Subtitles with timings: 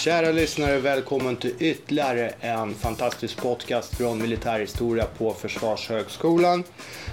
[0.00, 6.64] Kära lyssnare, välkommen till ytterligare en fantastisk podcast från militärhistoria på Försvarshögskolan.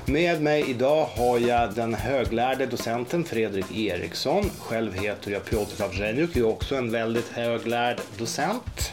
[0.05, 4.49] Med mig idag har jag den höglärde docenten Fredrik Eriksson.
[4.59, 8.91] Själv heter jag Piotr Avzjenjuk, jag är också en väldigt höglärd docent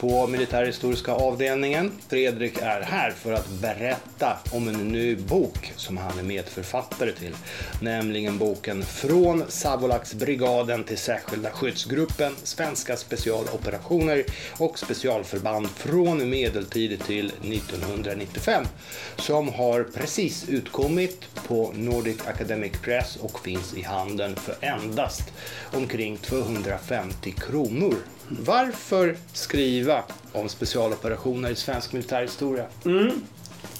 [0.00, 1.92] på militärhistoriska avdelningen.
[2.08, 7.34] Fredrik är här för att berätta om en ny bok som han är medförfattare till.
[7.82, 14.24] Nämligen boken Från Savolaxbrigaden till särskilda skyddsgruppen, svenska specialoperationer
[14.58, 18.64] och specialförband från medeltid till 1995.
[19.16, 25.32] Som har precis utkommit på Nordic Academic Press och finns i handeln för endast
[25.72, 27.94] omkring 250 kronor.
[28.28, 32.66] Varför skriva om specialoperationer i svensk militärhistoria?
[32.84, 33.10] Mm.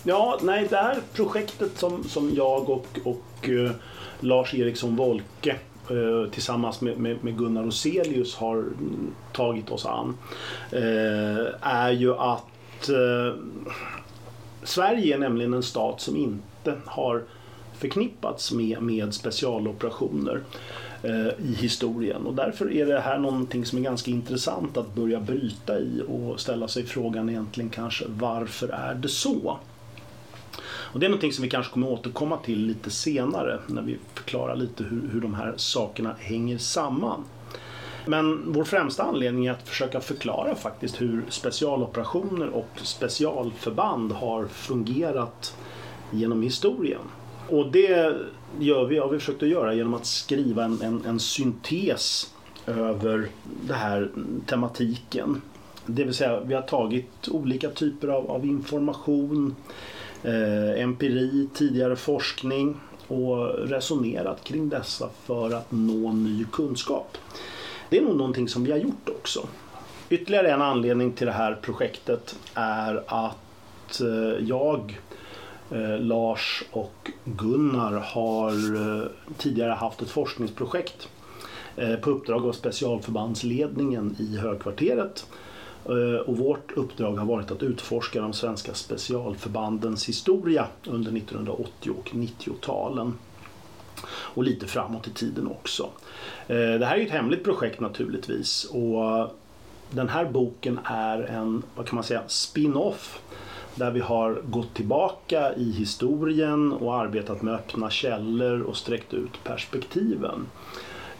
[0.02, 3.70] Ja, nej, det här projektet som, som jag och, och uh,
[4.20, 5.56] Lars Eriksson Wolke
[5.90, 10.16] uh, tillsammans med, med, med, Gunnar Roselius har mm, tagit oss an
[10.72, 12.44] uh, är ju att
[14.62, 17.24] Sverige är nämligen en stat som inte har
[17.78, 20.40] förknippats med, med specialoperationer.
[21.02, 22.26] Eh, i historien.
[22.26, 26.40] Och därför är det här någonting som är ganska intressant att börja bryta i och
[26.40, 29.58] ställa sig frågan egentligen kanske varför är det så?
[30.66, 34.56] Och det är någonting som vi kanske kommer återkomma till lite senare när vi förklarar
[34.56, 37.24] lite hur, hur de här sakerna hänger samman.
[38.06, 45.56] Men vår främsta anledning är att försöka förklara faktiskt hur specialoperationer och specialförband har fungerat
[46.10, 47.02] genom historien.
[47.48, 48.16] Och det
[48.58, 52.34] gör vi, har vi försökt att göra genom att skriva en, en, en syntes
[52.66, 53.28] över
[53.66, 54.10] den här
[54.46, 55.42] tematiken.
[55.86, 59.56] Det vill säga vi har tagit olika typer av, av information,
[60.22, 62.76] eh, empiri, tidigare forskning
[63.08, 67.18] och resonerat kring dessa för att nå ny kunskap.
[67.90, 69.48] Det är nog någonting som vi har gjort också.
[70.10, 74.98] Ytterligare en anledning till det här projektet är att eh, jag
[75.70, 79.08] Eh, Lars och Gunnar har eh,
[79.38, 81.08] tidigare haft ett forskningsprojekt
[81.76, 85.26] eh, på uppdrag av specialförbandsledningen i högkvarteret.
[85.84, 92.10] Eh, och vårt uppdrag har varit att utforska de svenska specialförbandens historia under 1980 och
[92.10, 93.14] 90-talen.
[94.08, 95.88] Och lite framåt i tiden också.
[96.46, 99.30] Eh, det här är ett hemligt projekt naturligtvis och
[99.90, 103.20] den här boken är en, vad kan man säga, spin-off
[103.78, 109.44] där vi har gått tillbaka i historien och arbetat med öppna källor och sträckt ut
[109.44, 110.46] perspektiven.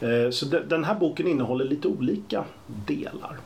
[0.00, 3.36] Eh, så den här boken innehåller lite olika delar.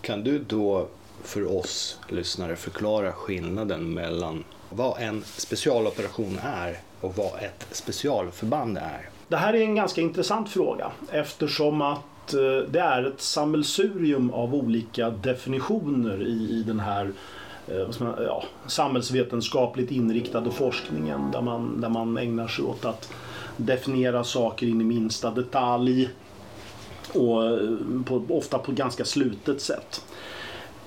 [0.00, 0.88] Kan du då
[1.22, 9.08] för oss lyssnare förklara skillnaden mellan vad en specialoperation är och vad ett specialförband är?
[9.28, 14.54] Det här är en ganska intressant fråga eftersom att eh, det är ett sammelsurium av
[14.54, 17.12] olika definitioner i, i den här
[17.68, 23.12] Eh, ja, samhällsvetenskapligt inriktade forskningen där man, där man ägnar sig åt att
[23.56, 26.10] definiera saker in i minsta detalj
[27.14, 27.68] och eh,
[28.04, 30.04] på, ofta på ganska slutet sätt.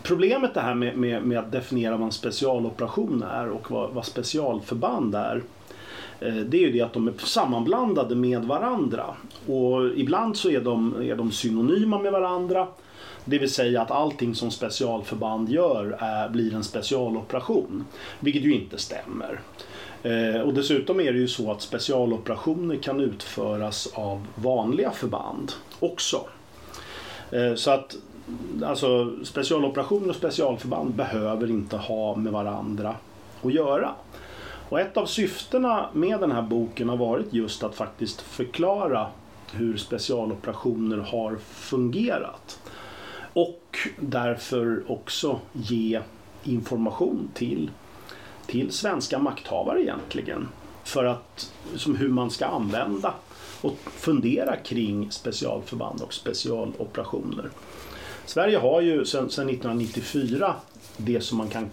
[0.03, 4.05] Problemet det här med, med, med, att definiera vad en specialoperation är och vad, vad
[4.05, 5.43] specialförband är
[6.19, 9.05] eh, det är ju det att de är sammanblandade med varandra.
[9.47, 12.67] Och ibland så är de, är de synonyma med varandra
[13.29, 17.85] det vill säga att allting som specialförband gör är, blir en specialoperation.
[18.19, 19.39] Vilket ju inte stämmer.
[20.03, 26.27] Eh, och dessutom är det ju så att specialoperationer kan utföras av vanliga förband också.
[27.31, 27.95] Eh, så att
[28.65, 32.95] alltså, specialoperationer och specialförband behöver inte ha med varandra
[33.43, 33.91] att göra.
[34.69, 39.07] Och ett av syftena med den här boken har varit just att faktiskt förklara
[39.51, 42.59] hur specialoperationer har fungerat.
[43.37, 46.01] Och därför också ge
[46.43, 47.71] information till,
[48.47, 50.47] till svenska makthavare egentligen.
[50.83, 53.13] För att, som hur man ska använda
[53.61, 57.49] och fundera kring specialförband och specialoperationer.
[58.25, 60.55] Sverige har ju sedan 1994
[60.97, 61.69] det som man kan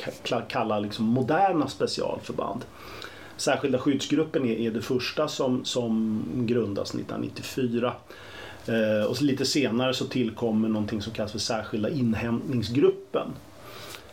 [0.48, 2.64] kalla liksom moderna specialförband.
[3.36, 7.92] Särskilda skyddsgruppen är, är det första som, som grundas 1994.
[8.66, 13.28] Eh, och lite senare så tillkommer någonting som kallas för särskilda inhämtningsgruppen.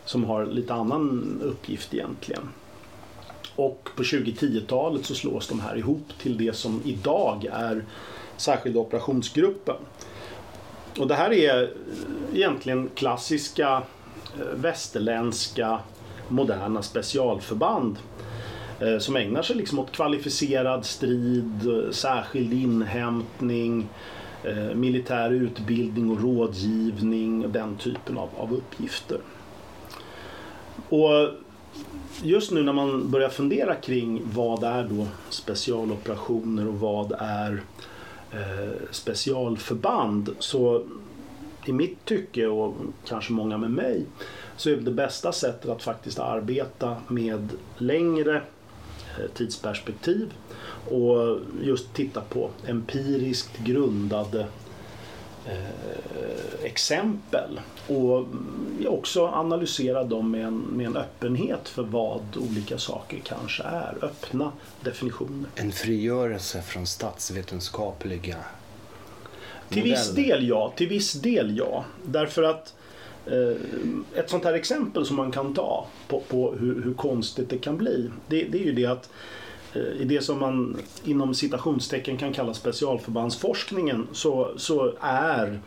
[0.05, 2.49] Som har lite annan uppgift egentligen.
[3.55, 7.85] Och på 2010-talet så slås de här ihop till det som idag är
[8.37, 9.75] särskilda operationsgruppen.
[10.99, 11.69] Och det här är
[12.33, 13.83] egentligen klassiska
[14.39, 15.79] eh, västerländska
[16.27, 17.97] moderna specialförband
[18.79, 23.89] eh, som ägnar sig liksom åt kvalificerad strid, särskild inhämtning,
[24.43, 29.17] eh, militär utbildning och rådgivning och den typen av, av uppgifter.
[30.89, 31.29] Och
[32.23, 37.61] just nu när man börjar fundera kring vad är då specialoperationer och vad är
[38.31, 40.83] eh, specialförband så
[41.65, 44.05] i mitt tycke och kanske många med mig
[44.57, 48.35] så är det bästa sättet att faktiskt arbeta med längre
[49.19, 50.33] eh, tidsperspektiv
[50.89, 54.45] och just titta på empiriskt grundade
[55.45, 58.27] eh, exempel och
[58.87, 63.97] också analysera dem med en, med en öppenhet för vad olika saker kanske är.
[64.01, 64.51] Öppna
[64.81, 65.49] definitioner.
[65.55, 68.37] En frigörelse från statsvetenskapliga
[69.69, 71.85] Till viss del ja, till viss del ja.
[72.03, 72.73] Därför att
[73.25, 73.55] eh,
[74.19, 77.77] ett sånt här exempel som man kan ta på, på hur, hur, konstigt det kan
[77.77, 79.09] bli, det, det är ju det att
[79.73, 85.59] Eh, i det som man inom citationstecken kan kalla specialförbandsforskningen så, så är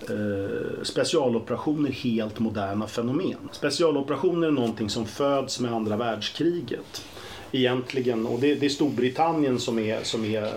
[0.00, 3.48] eh, specialoperationer helt moderna fenomen.
[3.52, 7.04] Specialoperationer är någonting som föds med andra världskriget.
[7.52, 10.50] Egentligen, och det, det är Storbritannien som är, som är eh,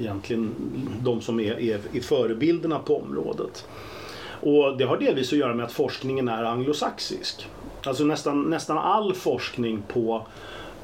[0.00, 0.54] egentligen
[1.02, 3.66] de som är, är, är förebilderna på området.
[4.40, 7.48] Och det har delvis att göra med att forskningen är anglosaxisk.
[7.84, 10.26] Alltså nästan, nästan all forskning på,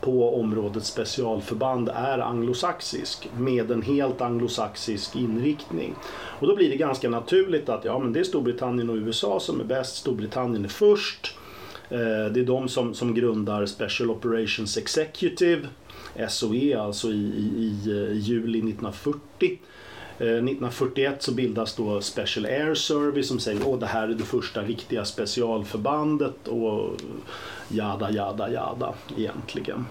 [0.00, 5.94] på området specialförband är anglosaxisk med en helt anglosaxisk inriktning.
[6.12, 9.61] Och då blir det ganska naturligt att ja, men det är Storbritannien och USA som
[9.61, 9.97] är bäst.
[9.97, 11.37] Storbritannien är först.
[11.88, 15.69] Eh, det är de som, som grundar Special Operations Executive,
[16.29, 19.58] SOE, alltså i, i, i eh, juli 1940.
[20.21, 24.25] Eh, 1941 så bildas då Special Air Service som säger att det här är det
[24.25, 27.01] första riktiga specialförbandet och
[27.69, 29.87] jada, jada, jada egentligen.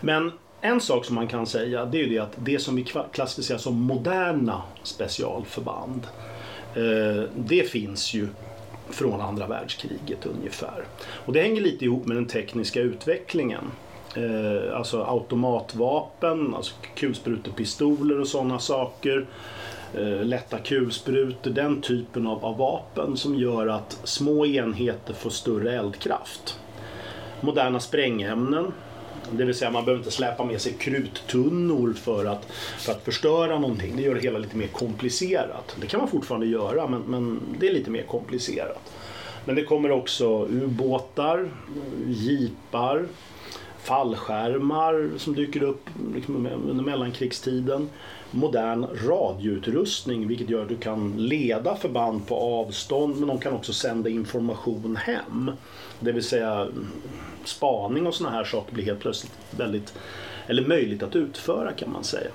[0.00, 2.84] Men en sak som man kan säga det är ju det att det som vi
[3.12, 6.06] klassificerar som moderna specialförband
[6.74, 8.28] eh, det finns ju
[8.90, 10.84] från andra världskriget ungefär.
[11.08, 13.64] Och det hänger lite ihop med den tekniska utvecklingen.
[14.16, 19.26] Eh, alltså automatvapen, alltså kulsprutepistoler och sådana saker.
[19.94, 25.76] Eh, lätta kulsprutor, den typen av, av vapen som gör att små enheter får större
[25.78, 26.58] eldkraft.
[27.40, 28.72] Moderna sprängämnen,
[29.30, 33.58] det vill säga man behöver inte släpa med sig kruttunnor för att, för att förstöra
[33.58, 33.96] någonting.
[33.96, 35.76] Det gör det hela lite mer komplicerat.
[35.80, 38.92] Det kan man fortfarande göra men, men det är lite mer komplicerat.
[39.44, 41.48] Men det kommer också ubåtar,
[42.06, 43.06] jeepar,
[43.86, 47.88] fallskärmar som dyker upp liksom under mellankrigstiden.
[48.30, 53.72] Modern radioutrustning vilket gör att du kan leda förband på avstånd men de kan också
[53.72, 55.50] sända information hem.
[56.00, 56.68] Det vill säga
[57.44, 59.94] spaning och sådana här saker blir helt plötsligt väldigt,
[60.46, 62.30] eller möjligt att utföra kan man säga.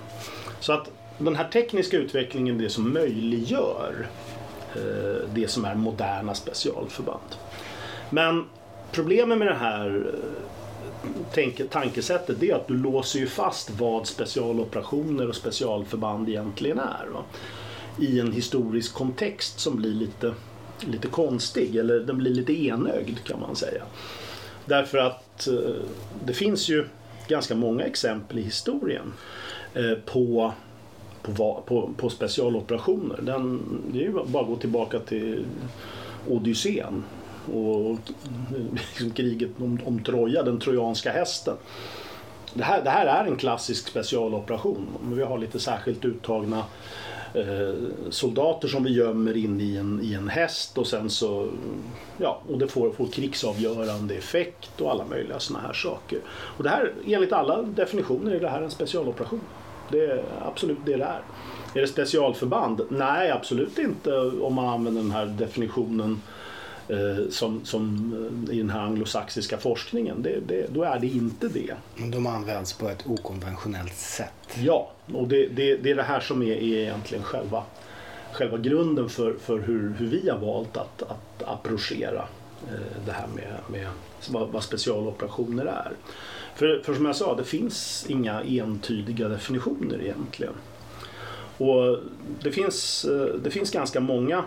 [0.59, 4.07] Så att den här tekniska utvecklingen är det som möjliggör
[4.75, 7.35] eh, det som är moderna specialförband.
[8.09, 8.45] Men
[8.91, 10.50] problemet med det här eh,
[11.33, 17.07] tänke, tankesättet är att du låser ju fast vad specialoperationer och specialförband egentligen är.
[17.13, 17.23] Va?
[17.99, 20.33] I en historisk kontext som blir lite,
[20.79, 23.83] lite konstig, eller den blir lite enögd kan man säga.
[24.65, 25.75] Därför att eh,
[26.25, 26.85] det finns ju
[27.27, 29.13] ganska många exempel i historien
[29.73, 30.53] eh, på
[31.21, 33.19] på, på, på specialoperationer.
[33.21, 33.61] Den,
[33.93, 35.45] det är ju bara att gå tillbaka till
[36.27, 37.03] Odysseen
[37.53, 37.97] och
[38.89, 41.57] liksom kriget om, om Troja, den trojanska hästen.
[42.53, 44.87] Det här, det här är en klassisk specialoperation.
[45.03, 46.63] Vi har lite särskilt uttagna
[47.33, 47.73] eh,
[48.09, 51.49] soldater som vi gömmer in i en, i en häst och sen så
[52.17, 56.19] ja, och det får, får krigsavgörande effekt och alla möjliga sådana här saker.
[56.29, 59.41] Och det här, enligt alla definitioner är det här en specialoperation.
[59.91, 61.21] Det är absolut det det är.
[61.73, 62.81] Är det specialförband?
[62.89, 66.40] Nej, absolut inte om man använder den här definitionen Eh,
[67.29, 68.13] som, som
[68.49, 70.21] eh, i den här anglosaxiska forskningen.
[70.21, 71.75] Det, det, då är det inte det.
[72.11, 74.57] De används på ett okonventionellt sätt.
[74.57, 77.63] Ja, och det, det, det är det här som är, är egentligen själva,
[78.33, 82.27] själva grunden för, för hur, hur vi har valt att, att approchera
[82.67, 83.87] eh, det här med, med
[84.29, 85.91] vad, vad specialoperationer är.
[86.55, 90.53] För, för som jag sa, det finns inga entydiga definitioner egentligen.
[91.57, 91.97] Och
[92.43, 93.05] det finns,
[93.43, 94.43] det finns ganska många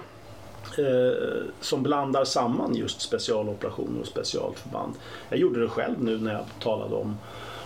[0.79, 4.95] eh, som blandar samman just specialoperationer och specialförband.
[5.29, 7.17] Jag gjorde det själv nu när jag talade om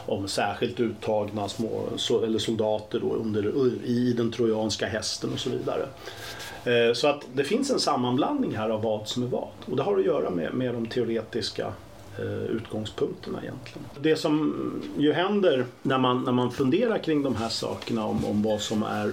[0.09, 1.89] om särskilt uttagna små,
[2.25, 3.47] eller soldater då under,
[3.85, 5.87] i den trojanska hästen och så vidare.
[6.65, 9.49] Eh, så att det finns en sammanblandning här av vad som är vad.
[9.65, 11.73] Och det har att göra med, med de teoretiska
[12.19, 13.85] eh, utgångspunkterna egentligen.
[14.01, 14.55] Det som
[14.99, 18.83] ju händer när man, när man funderar kring de här sakerna om, om vad som
[18.83, 19.13] är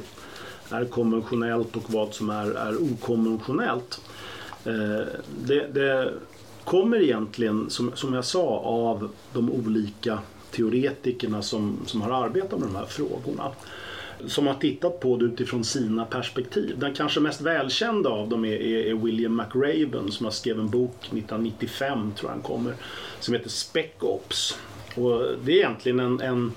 [0.70, 4.02] är konventionellt och vad som är, är okonventionellt.
[4.66, 5.08] Eh,
[5.46, 6.14] det, det
[6.64, 10.20] kommer egentligen, som, som jag sa, av de olika
[10.52, 13.52] teoretikerna som, som har arbetat med de här frågorna.
[14.28, 16.80] Som har tittat på det utifrån sina perspektiv.
[16.80, 20.70] Den kanske mest välkända av dem är, är, är William McRaven som har skrivit en
[20.70, 22.74] bok 1995, tror jag han kommer,
[23.20, 24.58] som heter Spec Ops.
[24.96, 26.52] Och det är egentligen en, en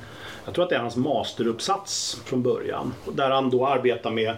[0.48, 2.94] jag tror att det är hans masteruppsats från början.
[3.12, 4.36] Där han då arbetar med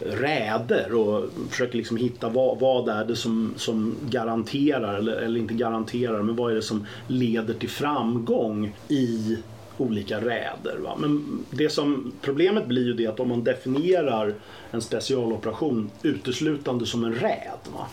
[0.00, 5.54] räder och försöker liksom hitta vad, vad är det som, som garanterar, eller, eller inte
[5.54, 9.38] garanterar, men vad är det som leder till framgång i
[9.78, 10.78] olika räder.
[10.84, 10.96] Va?
[10.98, 14.34] Men det som, problemet blir ju det att om man definierar
[14.70, 17.58] en specialoperation uteslutande som en räd.
[17.74, 17.86] Va?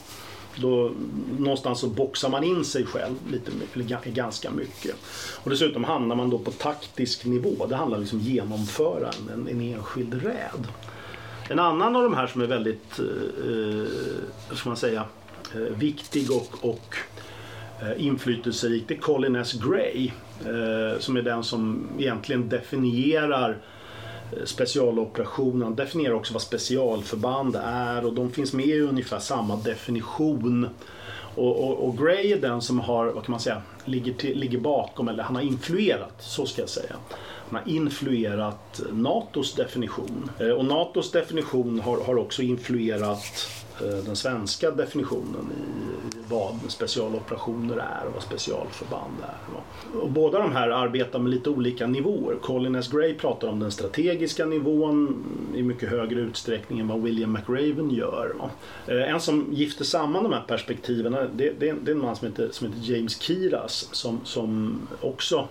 [0.56, 0.92] Då,
[1.40, 4.96] någonstans så boxar man in sig själv lite, eller ganska mycket.
[5.44, 7.66] Och dessutom hamnar man då på taktisk nivå.
[7.66, 10.68] Det handlar liksom om att genomföra en, en enskild räd.
[11.50, 13.06] En annan av de här som är väldigt, eh,
[13.52, 15.06] eh ska man säga,
[15.56, 16.96] eh, viktig och, och
[17.82, 19.54] eh, inflytelserik det är Colin S.
[19.54, 20.12] Gray.
[20.46, 23.56] Eh, som är den som egentligen definierar eh,
[24.46, 25.62] specialoperationen.
[25.62, 30.68] Han definierar också vad specialförband är och de finns med i ungefär samma definition.
[31.36, 34.58] Och, och, och, Gray är den som har, vad kan man säga, ligger, till, ligger
[34.58, 36.96] bakom, eller han har influerat, så ska jag säga
[37.50, 40.30] Han har influerat NATOs definition.
[40.40, 43.48] Eh, och NATOs definition har, har också influerat
[43.84, 45.94] Eh, den svenska definitionen i
[46.30, 50.00] vad specialoperationer är och vad specialförband är.
[50.02, 52.36] Och båda de här arbetar med lite olika nivåer.
[52.42, 52.88] Colin S.
[52.88, 55.24] Gray pratar om den strategiska nivån
[55.56, 58.36] i mycket högre utsträckning än vad William McRaven gör.
[58.88, 62.68] Eh, en som gifter samman de här perspektiven det är en man som heter, som
[62.68, 65.48] heter James Kiras som, som också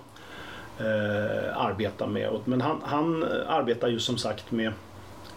[0.78, 2.30] eh, arbetar med.
[2.44, 4.72] Men han, han arbetar ju som sagt med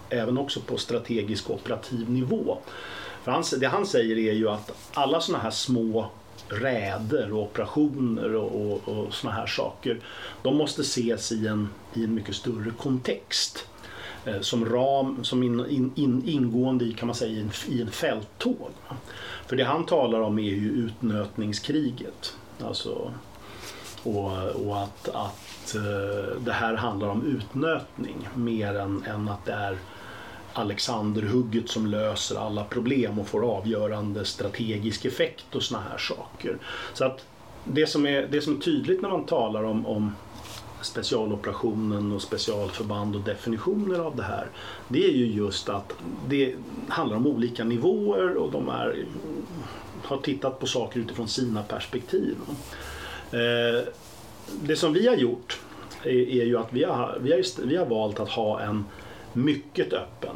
[0.10, 2.58] även också på strategisk och operativ nivå.
[3.24, 6.12] För han, det han säger är ju att alla sådana här små
[6.50, 10.00] räder och operationer och, och, och sådana här saker
[10.42, 13.68] de måste ses i en, i en mycket större kontext.
[14.26, 17.82] Eh, som ram, som in, in, in, ingående i, kan man säga, i en, i
[17.82, 18.72] en fälttåg.
[19.48, 22.34] För det han talar om är ju utnötningskriget.
[22.64, 23.12] Alltså
[24.06, 24.32] och,
[24.66, 29.78] och att, att eh, det här handlar om utnötning mer än, än att det är
[30.58, 36.58] Alexanderhugget som löser alla problem och får avgörande strategisk effekt och såna här saker.
[36.94, 37.26] Så att
[37.64, 40.12] det som är, det som är tydligt när man talar om, om
[40.82, 44.48] specialoperationen och specialförband och definitioner av det här.
[44.88, 45.94] Det är ju just att
[46.28, 46.56] det
[46.90, 49.06] handlar om olika nivåer och de är,
[50.04, 52.36] har tittat på saker utifrån sina perspektiv.
[53.32, 53.88] Eh,
[54.62, 55.60] det som vi har gjort
[56.04, 58.86] är, är ju att vi har, vi, har, vi har valt att ha en
[59.36, 60.36] mycket öppen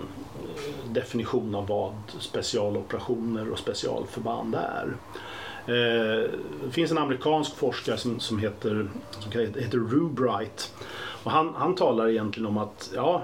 [0.91, 4.95] definition av vad specialoperationer och specialförband är.
[5.67, 6.29] Eh,
[6.65, 8.89] det finns en amerikansk forskare som, som, heter,
[9.19, 10.73] som heter Rubright.
[11.23, 13.23] Och han, han talar egentligen om att ja,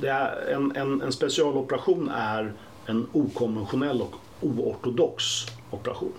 [0.00, 2.52] det är en, en, en specialoperation är
[2.86, 5.24] en okonventionell och oortodox
[5.70, 6.12] operation.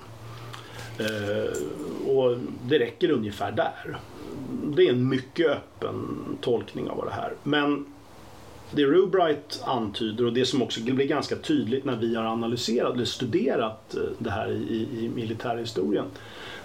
[1.00, 3.98] Eh, och det räcker ungefär där.
[4.76, 7.34] Det är en mycket öppen tolkning av vad det här.
[7.44, 7.86] Men
[8.76, 13.06] det Rubright antyder och det som också blir ganska tydligt när vi har analyserat eller
[13.06, 16.06] studerat eh, det här i, i militärhistorien.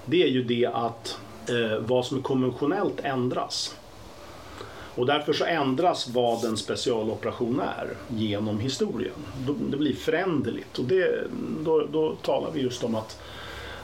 [0.06, 3.76] Det är ju det att eh, vad som är konventionellt ändras.
[4.94, 9.14] Och därför så ändras vad en specialoperation är genom historien.
[9.70, 11.24] Det blir föränderligt och det,
[11.64, 13.20] då, då talar vi just om att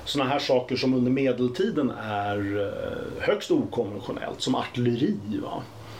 [0.04, 5.16] sådana här saker som under medeltiden är eh, högst okonventionellt, som artilleri.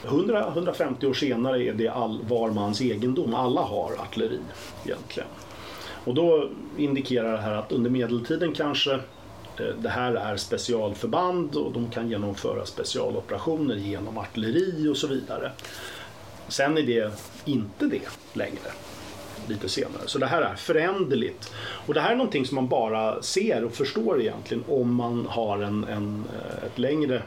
[0.07, 3.35] 100-150 år senare är det all, var mans egendom.
[3.35, 4.39] Alla har artilleri
[4.85, 5.29] egentligen.
[6.05, 11.73] Och då indikerar det här att under medeltiden kanske eh, det här är specialförband och
[11.73, 15.53] de kan genomföra specialoperationer genom artilleri och så vidare.
[16.49, 17.13] Sen är det
[17.45, 18.71] inte det längre
[19.49, 20.03] lite senare.
[20.07, 21.53] Så det här är föränderligt.
[21.87, 25.59] Och det här är någonting som man bara ser och förstår egentligen om man har
[25.59, 27.23] en, en eh, ett längre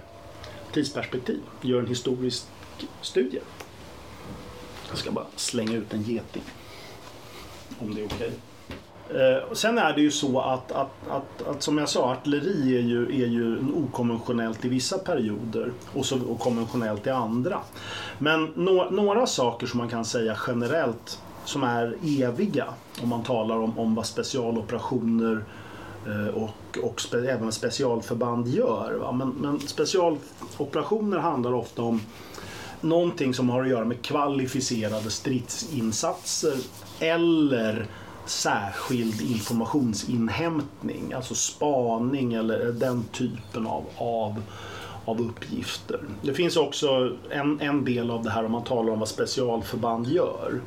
[0.73, 2.45] tidsperspektiv, gör en historisk
[3.01, 3.39] studie.
[4.89, 6.43] Jag ska bara slänga ut en geting.
[7.79, 8.31] Om det är okej.
[9.09, 9.55] Eh, okay.
[9.55, 13.23] sen är det ju så att, att, att, att, som jag sa, artilleri är ju,
[13.23, 17.59] är ju okonventionellt i vissa perioder och, så, och konventionellt i andra.
[18.17, 22.65] Men no, några saker som man kan säga generellt som är eviga.
[23.03, 25.43] Om man talar om, om vad specialoperationer
[26.07, 28.93] eh, och, och spe, även specialförband gör.
[28.93, 29.11] Va?
[29.11, 32.01] Men, men specialoperationer handlar ofta om
[32.81, 36.55] någonting som har att göra med kvalificerade stridsinsatser
[36.99, 37.87] eller
[38.25, 44.41] särskild informationsinhämtning, alltså spaning eller den typen av, av,
[45.05, 45.99] av uppgifter.
[46.21, 50.07] Det finns också en, en del av det här om man talar om vad specialförband
[50.07, 50.61] gör.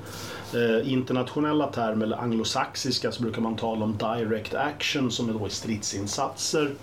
[0.54, 5.48] Eh, internationella termer, eller anglosaxiska, så brukar man tala om direct action som är då
[5.48, 6.74] stridsinsatser.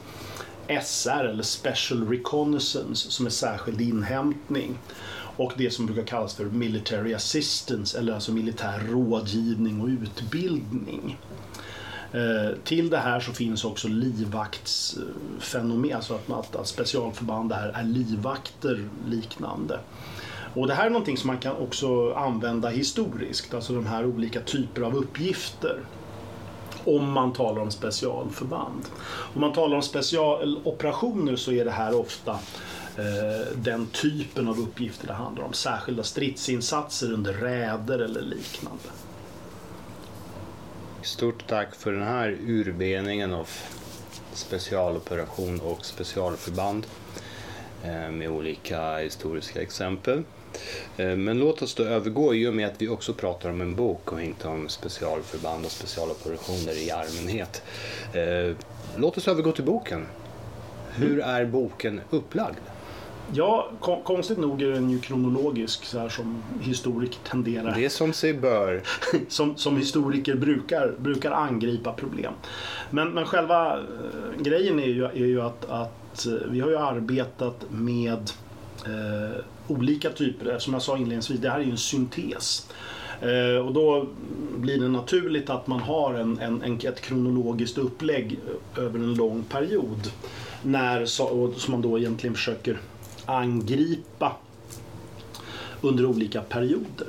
[0.83, 4.77] SR eller Special Reconnaissance som är särskild inhämtning.
[5.37, 11.17] Och det som brukar kallas för Military Assistance eller alltså militär rådgivning och utbildning.
[12.11, 17.83] Eh, till det här så finns också livvaktsfenomen, alltså att, att, att specialförband här är
[17.83, 19.79] livvakter liknande.
[20.53, 24.41] Och det här är någonting som man kan också använda historiskt, alltså de här olika
[24.41, 25.79] typer av uppgifter.
[26.85, 28.85] Om man talar om specialförband.
[29.35, 32.37] Om man talar om specialoperationer så är det här ofta eh,
[33.55, 35.53] den typen av uppgifter det handlar om.
[35.53, 38.89] Särskilda stridsinsatser under räder eller liknande.
[41.01, 43.49] Stort tack för den här urbeningen av
[44.33, 46.87] specialoperation och specialförband
[47.83, 50.23] eh, med olika historiska exempel.
[50.97, 53.75] Eh, men låt oss då övergå, i och med att vi också pratar om en
[53.75, 57.63] bok och inte om specialförband och specialoperationer i allmänhet.
[58.13, 58.55] Eh,
[58.97, 60.05] låt oss övergå till boken.
[60.95, 62.57] Hur är boken upplagd?
[63.33, 63.69] Ja,
[64.03, 67.75] konstigt nog är den ju kronologisk så här som historiker tenderar.
[67.75, 68.81] Det är som sig bör.
[69.27, 72.33] som, som historiker brukar, brukar angripa problem.
[72.89, 76.77] Men, men själva eh, grejen är ju, är ju att, att eh, vi har ju
[76.77, 78.31] arbetat med
[78.85, 82.69] eh, olika typer, som jag sa inledningsvis, det här är ju en syntes.
[83.21, 84.07] Eh, och då
[84.57, 88.39] blir det naturligt att man har en, en, en, ett kronologiskt upplägg
[88.77, 90.11] över en lång period.
[90.63, 92.77] När, som man då egentligen försöker
[93.27, 94.35] angripa
[95.81, 97.07] under olika perioder.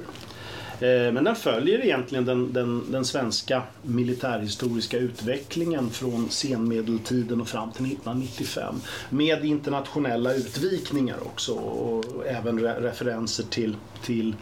[0.81, 7.73] Eh, men den följer egentligen den, den, den, svenska militärhistoriska utvecklingen från senmedeltiden och fram
[7.73, 8.75] till 1995.
[9.11, 14.37] Med internationella utvikningar också och även re referenser till, till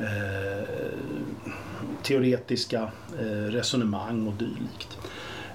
[0.00, 0.68] eh,
[2.02, 2.90] teoretiska
[3.20, 4.98] eh, resonemang och dylikt.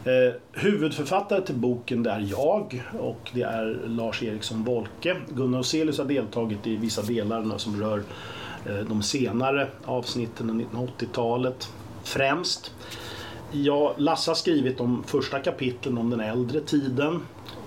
[0.05, 5.15] Eh, huvudförfattare till boken det är jag och det är Lars Eriksson Wolke.
[5.29, 8.03] Gunnar Oselius har deltagit i vissa delar som rör
[8.65, 11.69] eh, de senare avsnitten av 1980-talet
[12.03, 12.73] främst.
[13.51, 17.21] Ja, Lasse har skrivit de första kapitlen om den äldre tiden,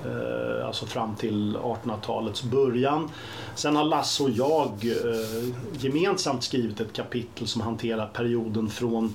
[0.04, 3.10] eh, alltså fram till 1800-talets början.
[3.54, 9.14] Sen har Lasse och jag eh, gemensamt skrivit ett kapitel som hanterar perioden från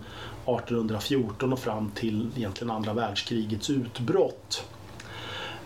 [0.55, 4.65] 1814 och fram till egentligen andra världskrigets utbrott.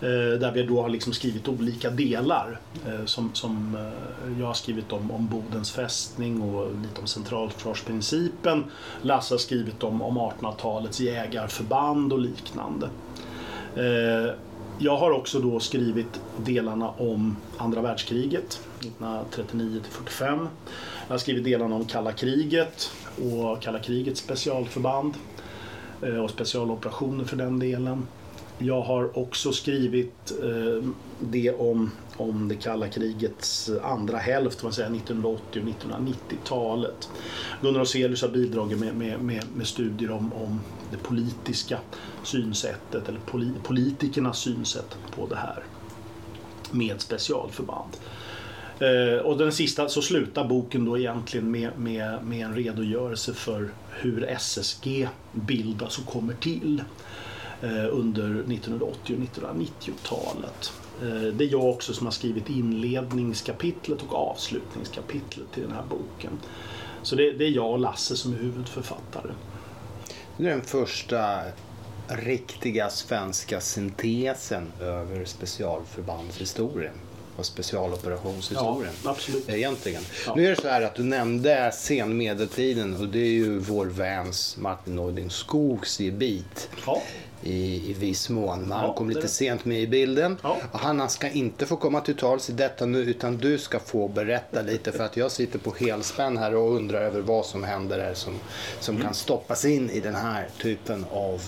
[0.00, 2.58] Eh, där vi då har liksom skrivit olika delar.
[2.86, 8.64] Eh, som, som eh, jag har skrivit om, om Bodens fästning och lite om centralförsvarsprincipen.
[9.02, 12.88] Lasse har skrivit om, om 1800-talets jägarförband och liknande.
[14.78, 20.48] Jag har också då skrivit delarna om andra världskriget 1939 till 45.
[21.06, 25.14] Jag har skrivit delarna om kalla kriget och kalla krigets specialförband
[26.02, 28.06] eh, och specialoperationer för den delen.
[28.58, 30.88] Jag har också skrivit eh,
[31.20, 37.08] det om, om det kalla krigets andra hälft, man säger 1980 och 1990-talet.
[37.62, 41.78] Gunnar Oselius har bidragit med, med, med, med, studier om, om det politiska
[42.22, 43.20] synsättet, eller
[43.62, 45.64] politikernas synsätt på det här
[46.70, 47.96] med specialförband.
[48.78, 53.70] Eh, och den sista så slutar boken då egentligen med, med, med en redogörelse för
[53.90, 56.82] hur SSG bildas och kommer till
[57.62, 60.72] eh, under 1980 och 1990-talet.
[61.02, 66.38] Eh, det är jag också som har skrivit inledningskapitlet och avslutningskapitlet till den här boken.
[67.02, 69.32] Så det, det är jag och Lasse som är huvudförfattare.
[70.36, 71.40] Det är den första
[72.08, 76.94] riktiga svenska syntesen över specialförbandshistorien
[77.36, 78.92] och specialoperationshistorien.
[79.04, 79.48] Ja, absolut.
[79.48, 80.02] Egentligen.
[80.26, 80.34] Ja.
[80.34, 84.56] Nu är det så här att du nämnde senmedeltiden och det är ju vår väns
[84.56, 86.68] Martin Neuding Skogs gebit.
[86.86, 87.02] Ja.
[87.42, 88.60] I, i viss mån.
[88.60, 89.28] Men han kom lite det.
[89.28, 90.36] sent med i bilden.
[90.42, 90.56] Ja.
[90.72, 94.08] Och han ska inte få komma till tals i detta nu utan du ska få
[94.08, 97.98] berätta lite för att jag sitter på helspänn här och undrar över vad som händer
[97.98, 98.34] här som,
[98.80, 99.06] som mm.
[99.06, 101.42] kan stoppas in i den här typen av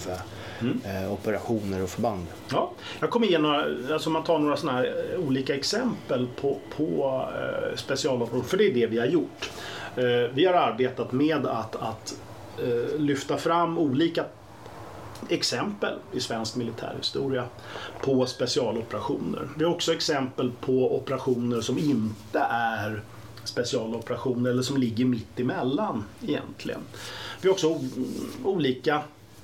[0.61, 0.81] mm.
[0.85, 2.27] eh, operationer och förband.
[2.53, 6.59] Ja, jag kommer ge några, alltså man tar några sådana här eh, olika exempel på,
[6.77, 9.51] på eh, specialoperationer, för det är det vi har gjort.
[9.97, 12.15] Eh, vi har arbetat med att, att
[12.59, 14.25] eh, lyfta fram olika
[15.29, 17.45] exempel i svensk militärhistoria
[18.03, 19.49] på specialoperationer.
[19.59, 23.03] Vi har också exempel på operationer som inte är
[23.45, 26.81] specialoperationer eller som ligger mitt emellan egentligen.
[27.41, 27.81] Vi har också
[28.45, 29.03] olika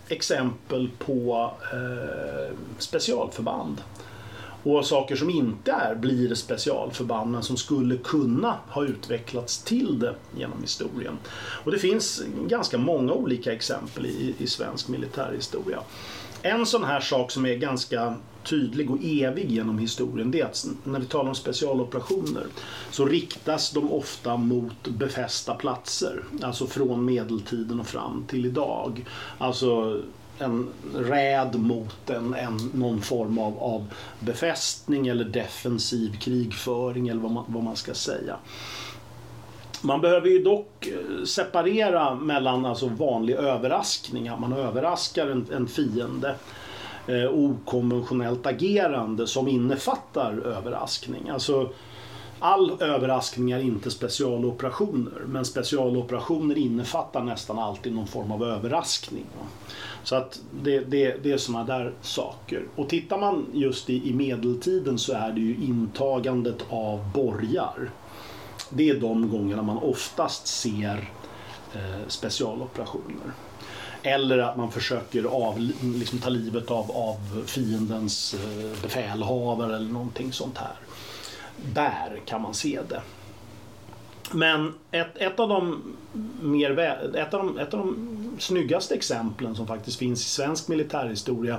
[0.08, 3.82] exempel på eh, specialförband.
[4.62, 10.14] Och saker som inte är, blir specialförband men som skulle kunna ha utvecklats till det
[10.36, 11.18] genom historien.
[11.64, 15.80] Och det finns ganska många olika exempel i, i svensk militärhistoria.
[16.42, 20.66] En sån här sak som är ganska tydlig och evig genom historien det är att
[20.84, 22.46] när vi talar om specialoperationer
[22.90, 26.24] så riktas de ofta mot befästa platser.
[26.42, 29.04] Alltså från medeltiden och fram till idag.
[29.38, 30.00] Alltså
[30.38, 33.86] en räd mot en, en, någon form av, av
[34.20, 38.36] befästning eller defensiv krigföring eller vad man, vad man ska säga.
[39.82, 45.68] Man behöver ju dock eh, separera mellan alltså vanlig överraskning, att man överraskar en, en
[45.68, 46.34] fiende
[47.06, 51.28] eh, okonventionellt agerande som innefattar överraskning.
[51.28, 51.70] Alltså,
[52.42, 59.24] all överraskning är inte specialoperationer men specialoperationer innefattar nästan alltid någon form av överraskning.
[60.04, 62.64] Så att det, det, det är sådana där saker.
[62.76, 67.90] Och tittar man just i, i medeltiden så är det ju intagandet av borgar.
[68.70, 71.10] Det är de gångerna man oftast ser
[71.74, 73.32] eh, specialoperationer.
[74.02, 80.32] Eller att man försöker av, liksom ta livet av, av fiendens eh, befälhavare eller någonting
[80.32, 80.76] sånt här.
[81.74, 83.02] Där kan man se det.
[84.32, 85.82] Men ett, ett, av de
[86.42, 86.78] mer,
[87.16, 87.96] ett, av de, ett av de
[88.38, 91.58] snyggaste exemplen som faktiskt finns i svensk militärhistoria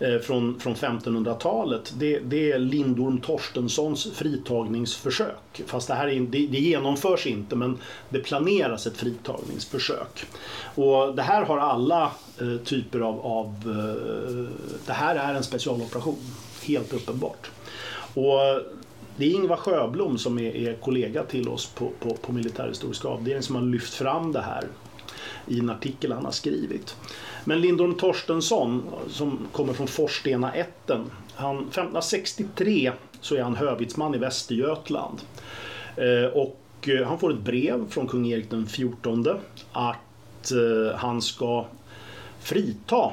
[0.00, 5.62] eh, från, från 1500-talet det, det, är Lindorm Torstenssons fritagningsförsök.
[5.66, 7.78] Fast det, här är, det, det, genomförs inte men
[8.08, 10.26] det planeras ett fritagningsförsök.
[10.74, 16.18] Och det här har alla eh, typer av, av eh, det här är en specialoperation,
[16.66, 17.50] helt uppenbart.
[18.14, 18.62] Och
[19.18, 23.42] det är Ingvar Sjöblom som är, är kollega till oss på, på, på militärhistoriska avdelningen
[23.42, 24.64] som har lyft fram det här
[25.46, 26.96] i en artikel han har skrivit.
[27.44, 31.10] Men Lindorm Torstensson som kommer från Forstena ätten.
[31.34, 35.18] Han, 1563 så är han hövitsman i Västergötland.
[35.96, 39.28] Eh, och eh, han får ett brev från kung Erik den XIV
[39.72, 41.66] att eh, han ska
[42.40, 43.12] frita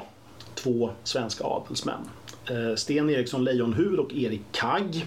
[0.54, 2.10] två svenska adelsmän.
[2.50, 5.06] Eh, Sten Eriksson Leijonhufvud och Erik Kagg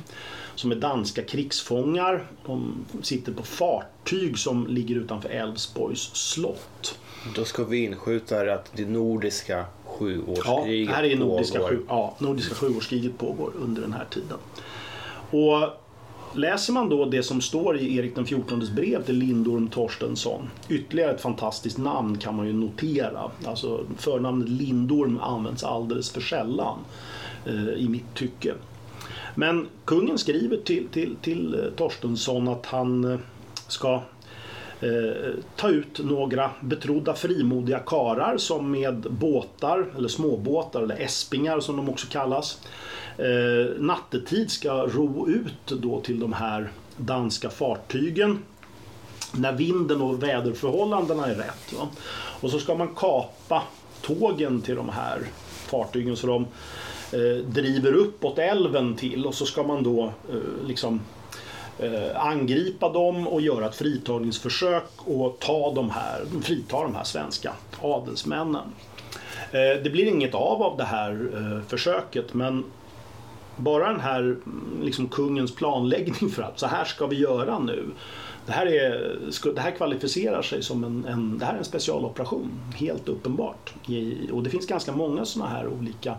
[0.60, 2.28] som är danska krigsfångar.
[2.46, 7.00] De sitter på fartyg som ligger utanför Älvsborgs slott.
[7.36, 11.70] Då ska vi inskjuta att det nordiska sjuårskriget ja, här är nordiska, pågår.
[11.70, 14.38] Sju, ja, nordiska sjuårskriget pågår under den här tiden.
[15.32, 15.70] Och
[16.34, 21.12] Läser man då det som står i Erik den XIVs brev till Lindorm Torstensson, ytterligare
[21.12, 23.32] ett fantastiskt namn kan man ju notera.
[23.46, 26.78] Alltså förnamnet Lindorm används alldeles för sällan
[27.46, 28.54] eh, i mitt tycke.
[29.40, 33.20] Men kungen skriver till, till, till eh, Torstensson att han eh,
[33.68, 33.94] ska
[34.82, 41.78] eh, ta ut några betrodda frimodiga karar som med båtar, eller småbåtar, eller äspingar som
[41.78, 42.62] de också kallas,
[43.18, 48.40] eh, nattetid ska ro ut då till de här danska fartygen
[49.32, 51.74] när vinden och väderförhållandena är rätt.
[51.80, 51.88] Va?
[52.42, 53.64] Och så ska man kapa
[54.02, 55.20] tågen till de här
[55.68, 56.48] fartygen så de
[57.14, 61.02] Eh, driver uppåt älven till och så ska man då eh, liksom
[61.80, 67.54] eh, angripa dem och göra ett fritagningsförsök och ta de här, frita de här svenska
[67.82, 68.74] adelsmännen.
[69.52, 72.64] Eh, det blir inget av av det här eh, försöket men
[73.56, 77.86] bara den här mm, liksom, kungens planläggning för att så här ska vi göra nu.
[78.46, 79.18] Det här, är,
[79.56, 83.74] det här kvalificerar sig som en, en, det här är en specialoperation, helt uppenbart.
[84.32, 86.16] och det finns ganska många sådana här olika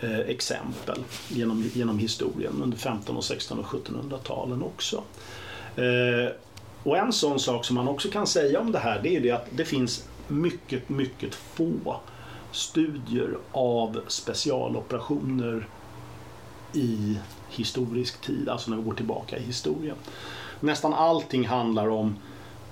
[0.00, 5.02] eh, exempel genom, genom historien under 1500 och 1600 och 1700-talen också.
[5.76, 6.32] Eh,
[6.82, 9.30] och en sån sak som man också kan säga om det här det är det
[9.30, 12.00] att det finns mycket, mycket få
[12.52, 15.66] studier av specialoperationer
[16.72, 17.18] i
[17.50, 19.96] historisk tid, alltså när vi går tillbaka i historien.
[20.60, 22.16] Nästan allting handlar om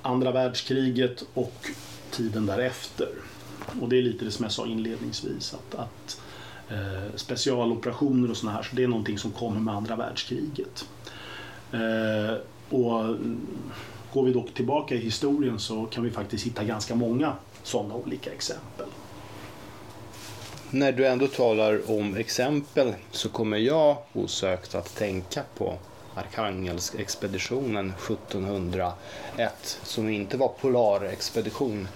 [0.03, 1.67] andra världskriget och
[2.11, 3.09] tiden därefter.
[3.81, 6.26] Och det är lite det som jag sa inledningsvis att, att eh,
[6.71, 10.85] Eh, specialoperationer och sådana här, så det är någonting som kommer med andra världskriget.
[11.73, 12.35] Eh,
[12.71, 13.41] och mm,
[14.13, 18.33] går vi dock tillbaka i historien så kan vi faktiskt hitta ganska många sådana olika
[18.33, 18.87] exempel.
[20.71, 25.79] När du ändå talar om exempel så kommer jag osökt att tänka på
[26.15, 31.89] Arkhangelsk-expeditionen 1701 som inte var polarexpedition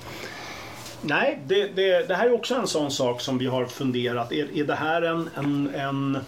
[1.03, 4.33] Nej, det, det, det, här är också en sån sak som vi har funderat.
[4.33, 6.19] Är, är det här en, en, en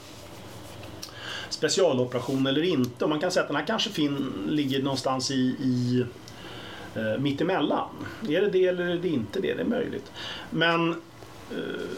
[1.49, 3.05] specialoperation eller inte.
[3.05, 6.05] Och man kan säga att den här kanske fin, ligger någonstans i, i
[6.95, 7.89] eh, mittemellan.
[8.29, 9.55] Är det det eller är det inte det?
[9.55, 10.13] Det är möjligt.
[10.51, 10.97] Men eh,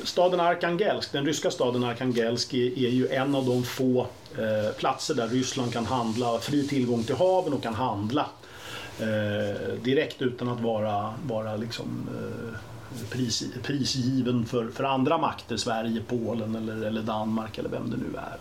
[0.03, 4.07] staden Arkangelsk, den ryska staden Arkangelsk, är, är ju en av de få
[4.39, 8.27] eh, platser där Ryssland kan handla, fri tillgång till haven och kan handla
[9.01, 12.59] eh, direkt utan att vara, vara liksom, eh,
[13.11, 18.19] pris, prisgiven för, för andra makter, Sverige, Polen eller, eller Danmark eller vem det nu
[18.19, 18.39] är.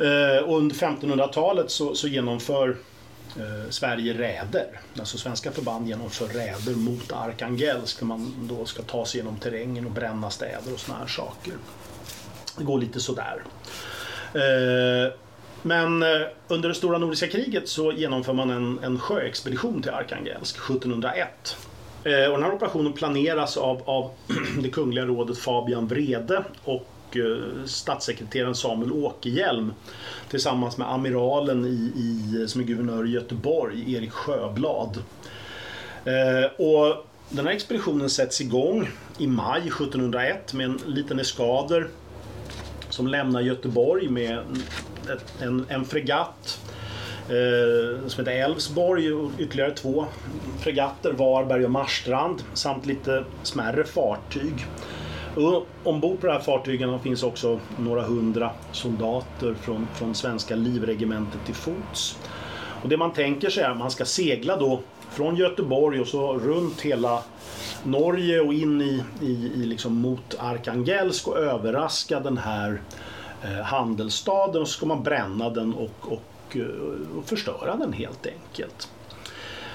[0.00, 2.76] Eh, och under 1500-talet så, så genomför
[3.36, 4.80] eh, Sverige räder.
[4.98, 9.86] Alltså svenska förband genomför räder mot Arkangelsk när man då ska ta sig genom terrängen
[9.86, 11.54] och bränna städer och såna här saker.
[12.58, 13.42] Det går lite sådär.
[14.34, 15.12] Eh,
[15.62, 16.08] men eh,
[16.48, 21.56] under det stora nordiska kriget så genomför man en, en sjöexpedition till Arkangelsk 1701.
[22.04, 24.10] Eh, och den här operationen planeras av, av
[24.62, 29.72] det kungliga rådet Fabian Vrede och eh, statssekreteraren Samuel Åkerhielm
[30.28, 35.02] tillsammans med amiralen i, i, som är guvernör i Göteborg, Erik Sjöblad.
[36.04, 41.88] Eh, och den här expeditionen sätts igång i maj 1701 med en liten eskader
[43.00, 44.38] som lämnar Göteborg med
[45.40, 46.60] en, en fregatt
[47.28, 50.06] eh, som heter Älvsborg och ytterligare två
[50.58, 54.66] fregatter, Varberg och Marstrand samt lite smärre fartyg.
[55.36, 61.40] Och ombord på de här fartygen finns också några hundra soldater från, från svenska livregementet
[61.46, 62.18] till fots.
[62.82, 66.38] Och det man tänker sig är att man ska segla då från Göteborg och så
[66.38, 67.22] runt hela
[67.84, 72.80] Norge och in i, i, i liksom mot Arkangelsk och överraska den här
[73.42, 78.26] eh, handelsstaden och så ska man bränna den och, och, eh, och förstöra den helt
[78.26, 78.88] enkelt.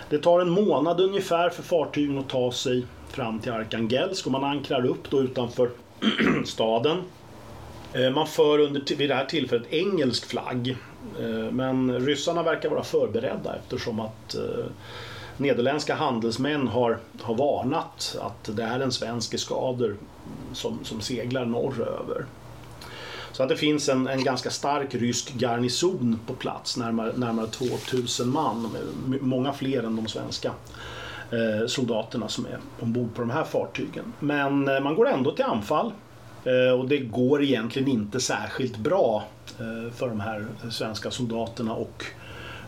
[0.09, 4.43] Det tar en månad ungefär för fartygen att ta sig fram till Arkangelsk och man
[4.43, 5.69] ankrar upp då utanför
[6.45, 6.97] staden.
[7.93, 10.77] Eh, man för under, vid det här tillfället engelsk flagg.
[11.19, 14.35] Eh, men ryssarna verkar vara förberedda eftersom att
[15.37, 19.95] nederländska handelsmän har, har varnat att det är en svensk eskader
[20.53, 22.25] som, som seglar norröver.
[23.31, 28.29] Så att det finns en, en ganska stark rysk garnison på plats, närmare, närmare 2000
[28.29, 28.77] man,
[29.21, 30.51] många fler än de svenska
[31.31, 34.13] eh, soldaterna som är ombord på de här fartygen.
[34.19, 35.91] Men eh, man går ändå till anfall
[36.43, 39.23] eh, och det går egentligen inte särskilt bra
[39.59, 42.05] eh, för de här svenska soldaterna och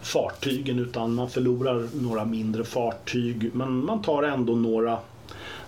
[0.01, 4.97] fartygen utan man förlorar några mindre fartyg men man tar ändå några,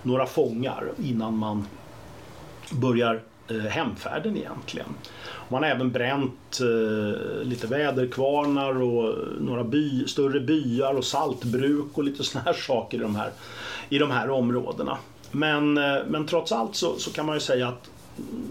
[0.03, 1.65] några fångar innan man
[2.71, 4.87] börjar eh, hemfärden egentligen.
[5.49, 12.03] Man har även bränt eh, lite väderkvarnar och några by, större byar och saltbruk och
[12.03, 13.31] lite såna här saker i de här,
[13.89, 14.97] i de här områdena.
[15.31, 17.89] Men, eh, men trots allt så, så kan man ju säga att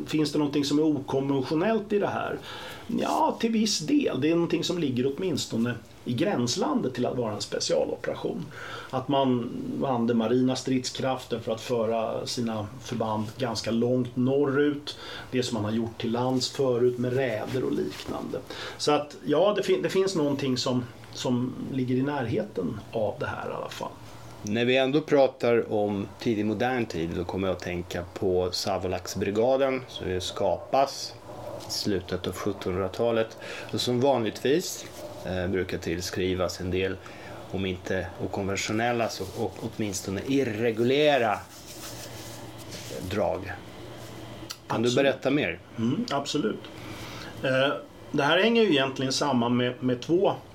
[0.07, 2.39] finns det någonting som är okonventionellt i det här?
[2.87, 4.21] Ja, till viss del.
[4.21, 8.47] Det är någonting som ligger åtminstone i gränslandet till att vara en specialoperation.
[8.91, 14.97] Att man använder marina stridskrafter för att föra sina förband ganska långt norrut.
[15.31, 18.39] Det som man har gjort till lands förut med räder och liknande.
[18.79, 23.27] Så att ja, det, fin det finns någonting som, som ligger i närheten av det
[23.27, 23.93] här i alla fall.
[24.49, 29.83] När vi ändå pratar om tidig modern tid då kommer jag att tänka på Savolaxbrigaden
[29.89, 31.15] som skapas
[31.69, 33.37] i slutet av 1700-talet
[33.73, 34.87] och som vanligtvis
[35.27, 36.97] eh, brukar tillskrivas en del,
[37.51, 41.39] om inte okonventionella så och åtminstone irregulära
[43.11, 43.45] drag.
[43.45, 43.53] Kan
[44.67, 44.91] absolut.
[44.91, 45.59] du berätta mer?
[45.79, 46.61] Mm, absolut.
[47.43, 47.73] Eh,
[48.13, 50.48] det här hänger ju egentligen samman med, med två Eh,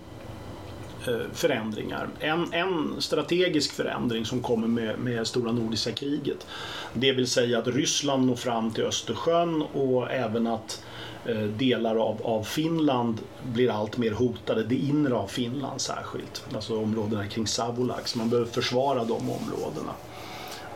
[1.07, 2.07] Eh, förändringar.
[2.19, 6.47] En, en strategisk förändring som kommer med, med stora nordiska kriget.
[6.93, 10.83] Det vill säga att Ryssland når fram till Östersjön och även att
[11.25, 13.19] eh, delar av, av Finland
[13.53, 14.63] blir allt mer hotade.
[14.63, 16.45] Det inre av Finland särskilt.
[16.55, 18.15] Alltså områdena kring Savolax.
[18.15, 19.93] Man behöver försvara de områdena.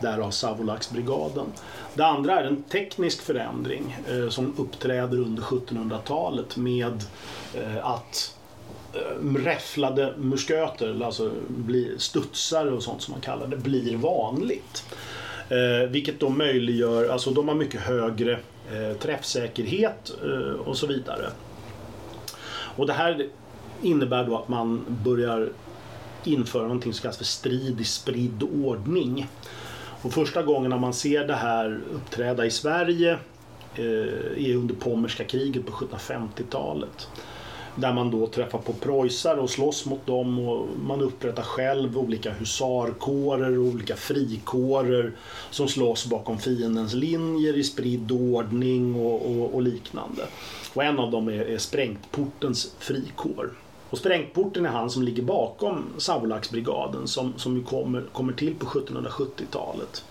[0.00, 1.46] Därav Savolaxbrigaden.
[1.94, 7.04] Det andra är en teknisk förändring eh, som uppträder under 1700-talet med
[7.54, 8.37] eh, att Eh,
[8.94, 11.30] Eh, räfflade musköter, alltså
[11.96, 14.84] studsare och sånt som man kallar det, blir vanligt.
[15.48, 18.32] Eh, vilket då möjliggör, alltså de har mycket högre
[18.72, 21.30] eh, träffsäkerhet eh, och så vidare.
[22.76, 23.28] Och det här
[23.82, 25.48] innebär då att man börjar
[26.24, 29.28] införa någonting som kallas för strid i spridd ordning.
[30.02, 33.18] Och första gången när man ser det här uppträda i Sverige
[33.74, 37.08] eh, är under Pommerska kriget på 1750-talet.
[37.80, 42.32] Där man då träffar på preussar och slåss mot dem och man upprättar själv olika
[42.32, 45.12] husarkårer och olika frikårer
[45.50, 50.22] som slåss bakom fiendens linjer i spridd ordning och, och, och liknande.
[50.74, 53.50] Och en av dem är, är Sprängtportens frikår.
[53.90, 58.66] Och Sprängporten är han som ligger bakom Savolaxbrigaden som, som ju kommer, kommer till på
[58.66, 60.04] 1770-talet.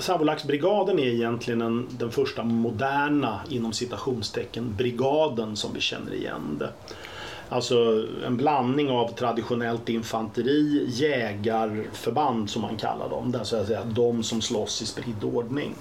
[0.00, 6.70] Savolaxbrigaden är egentligen en, den första moderna, inom citationstecken, brigaden som vi känner igen det.
[7.48, 13.32] Alltså en blandning av traditionellt infanteri, jägarförband som man kallar dem.
[13.32, 15.74] Där så att säga, de som slåss i spridd ordning.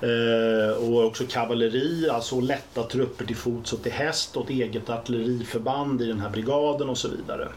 [0.00, 4.90] Eh, och också kavalleri, alltså lätta trupper till fots och till häst och ett eget
[4.90, 7.48] artilleriförband i den här brigaden och så vidare.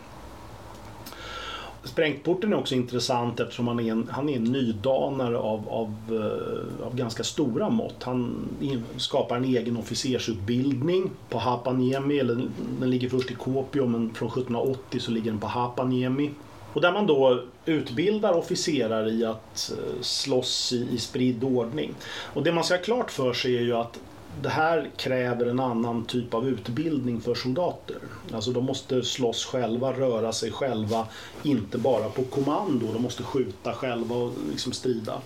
[1.86, 6.86] Sprängporten är också intressant eftersom han är en, han är en nydanare av, av, eh,
[6.88, 8.04] av ganska stora mått.
[8.04, 8.50] Han
[8.98, 12.48] skapar en egen officersutbildning på Hapaniemi, eller
[12.80, 16.32] den ligger först i Kuopio men från 1780 så ligger den på Hapaniemi.
[16.74, 21.93] Och där man då utbildar officerare i att eh, slåss i, i spridd ordning.
[22.34, 24.00] Och det man ska ha klart för sig är ju att
[24.41, 27.98] det här kräver en annan typ av utbildning för soldater.
[28.34, 31.08] Alltså de måste slåss själva, röra sig själva,
[31.43, 32.93] inte bara på kommando.
[32.93, 35.21] De måste skjuta själva och liksom strida.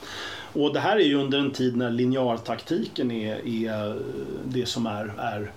[0.53, 4.01] Och det här är ju under en tid när linjartaktiken är, är
[4.45, 5.51] det som är, är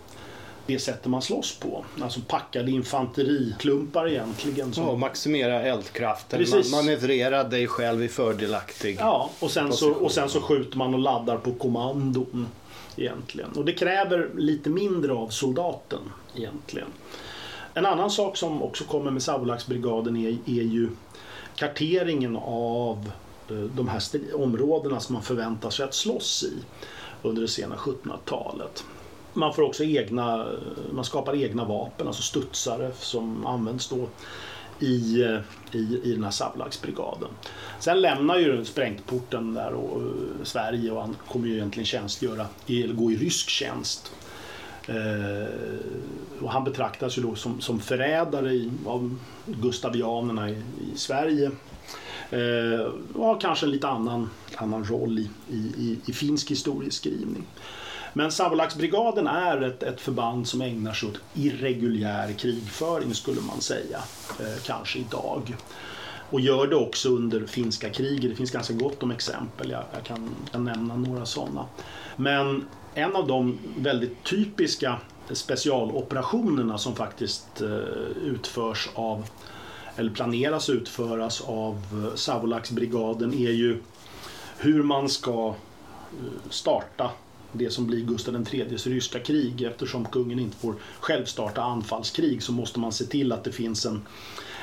[0.67, 1.85] det sättet man slåss på.
[2.01, 4.73] Alltså packade infanteriklumpar egentligen.
[4.73, 4.85] Som...
[4.85, 6.39] Ja, maximera eldkraften.
[6.39, 6.73] Precis.
[6.73, 10.95] Man manövrera dig själv i fördelaktig Ja, och sen, så, och sen så skjuter man
[10.95, 12.47] och laddar på kommandon
[12.97, 13.51] egentligen.
[13.57, 16.01] Och det kräver lite mindre av soldaten
[16.37, 16.89] egentligen.
[17.75, 20.89] En annan sak som också kommer med Savolaxbrigaden är, är ju
[21.57, 23.13] karteringen av
[23.51, 24.03] eh, de här
[24.35, 26.53] områdena som man förväntar sig att slåss i
[27.23, 28.85] under det sena 1700-talet.
[29.33, 34.09] Man får också egna, eh, man skapar egna vapen, alltså studsare som används då
[34.83, 35.39] i,
[35.73, 37.29] i, i den här Savlaksbrigaden.
[37.81, 42.47] Sen lämnar ju sprängporten där och, och Sverige och han kommer ju egentligen tjänstgöra,
[42.95, 44.13] gå i rysk tjänst.
[44.89, 45.53] Eh,
[46.41, 50.53] och han betraktas ju då som, som förrädare i, av gustavianerna i,
[50.95, 51.51] i Sverige.
[52.31, 57.45] Eh, och har kanske en lite annan, annan roll i, i, i finsk historieskrivning.
[58.13, 63.99] Men Savolaxbrigaden är ett, ett förband som ägnar sig åt irreguljär krigföring skulle man säga,
[64.41, 65.57] eh, kanske idag.
[66.31, 68.31] Och gör det också under finska kriget.
[68.31, 71.67] Det finns ganska gott om exempel, jag, jag kan, kan nämna några sådana.
[72.17, 74.97] Men en av de väldigt typiska
[75.31, 77.69] specialoperationerna som faktiskt eh,
[78.25, 79.25] utförs av
[79.97, 83.83] eller planeras utföras av eh, Savolaxbrigaden är ju
[84.59, 87.11] hur man ska eh, starta
[87.53, 89.63] det som blir Gustav IIIs ryska krig.
[89.63, 93.87] Eftersom kungen inte får själv starta anfallskrig så måste man se till att det finns
[93.87, 94.01] en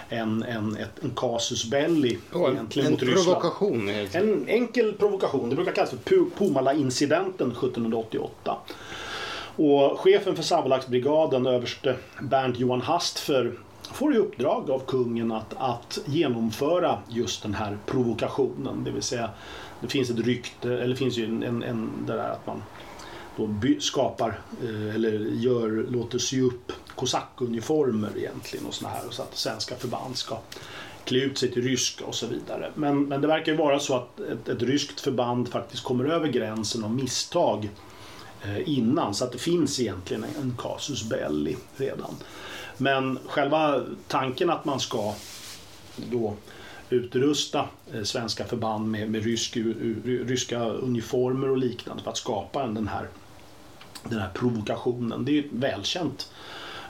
[0.10, 3.25] en, en, ett, en casus belli oh, egentligen en mot Ryssland.
[3.25, 3.89] provokation?
[4.12, 5.49] En enkel provokation.
[5.49, 8.58] Det brukar kallas för Pumala-incidenten 1788.
[9.56, 13.54] Och chefen för Savolaxbrigaden, överste Bernt Johan Hastfer,
[13.93, 18.84] får i uppdrag av kungen att, att genomföra just den här provokationen.
[18.84, 19.30] Det vill säga,
[19.82, 22.63] det finns ett rykte, eller det finns ju en, en, en det där att man
[23.38, 29.38] då skapar eh, eller gör, låter sy upp kosackuniformer egentligen och såna här så att
[29.38, 30.38] svenska förband ska
[31.06, 32.72] klä ut sig till ryska och så vidare.
[32.76, 36.28] Men, men det verkar ju vara så att ett, ett ryskt förband faktiskt kommer över
[36.28, 37.70] gränsen av misstag
[38.44, 42.15] eh, innan så att det finns egentligen en casus belli redan.
[42.78, 45.13] Men själva tanken att man ska
[45.96, 46.36] då
[46.89, 49.58] utrusta eh, svenska förband med, med rysk,
[50.06, 53.08] ryska uniformer och liknande för att skapa den här
[54.04, 55.25] den här provokationen.
[55.25, 56.32] Det är ju ett välkänt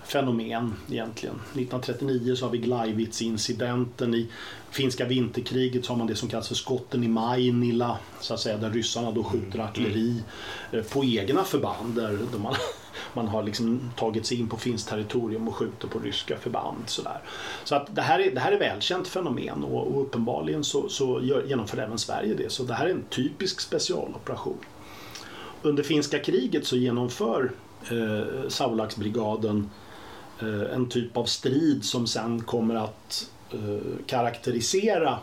[0.04, 1.36] fenomen egentligen.
[1.36, 4.16] 1939 så har vi Gleiwitz-incidenten.
[4.16, 4.28] I
[4.72, 8.58] finska vinterkriget så har man det som kallas för skotten i Mainila, så att säga,
[8.58, 10.24] där ryssarna då skjuter artilleri
[10.72, 12.56] eh, på egna förband där man,
[13.14, 16.84] man har liksom tagit sig in på finskt territorium och skjuter på ryska förband.
[16.86, 17.22] Sådär.
[17.64, 21.22] Så att det, här är, det här är välkänt fenomen och, och uppenbarligen så, så
[21.48, 22.52] genomför även Sverige det.
[22.52, 24.58] Så det här är en typisk specialoperation
[25.62, 27.52] under finska kriget så genomför
[27.92, 29.70] eh, Saulaksbrigaden
[30.40, 35.20] eh, en typ av strid som sen kommer att eh, karaktärisera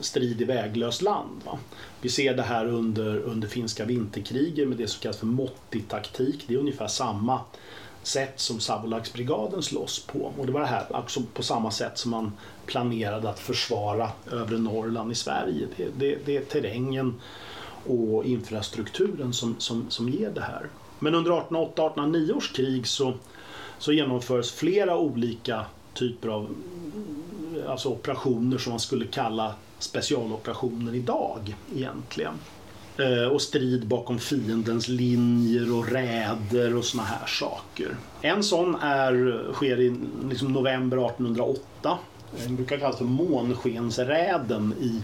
[0.00, 1.40] strid i väglöst land.
[1.44, 1.58] Va?
[2.00, 6.44] Vi ser det här under, under finska vinterkriget med det som kallas för måttig taktik.
[6.46, 7.40] Det är ungefär samma
[8.02, 10.32] sätt som Savolaxbrigaden slåss på.
[10.38, 12.32] Och det var det här också på samma sätt som man
[12.66, 15.66] planerade att försvara övre Norrland i Sverige.
[15.76, 17.20] Det, det, det är terrängen
[17.86, 20.66] och infrastrukturen som, som, som ger det här.
[20.98, 23.14] Men under 1808-1809 års krig så,
[23.78, 26.48] så genomförs flera olika typer av
[27.68, 32.34] alltså operationer som man skulle kalla specialoperationer idag egentligen.
[32.96, 37.96] Eh, och strid bakom fiendens linjer och räder och såna här saker.
[38.20, 39.96] En sån är, sker i
[40.28, 41.98] liksom november 1808.
[42.44, 45.02] Den brukar kallas för månskensräden i,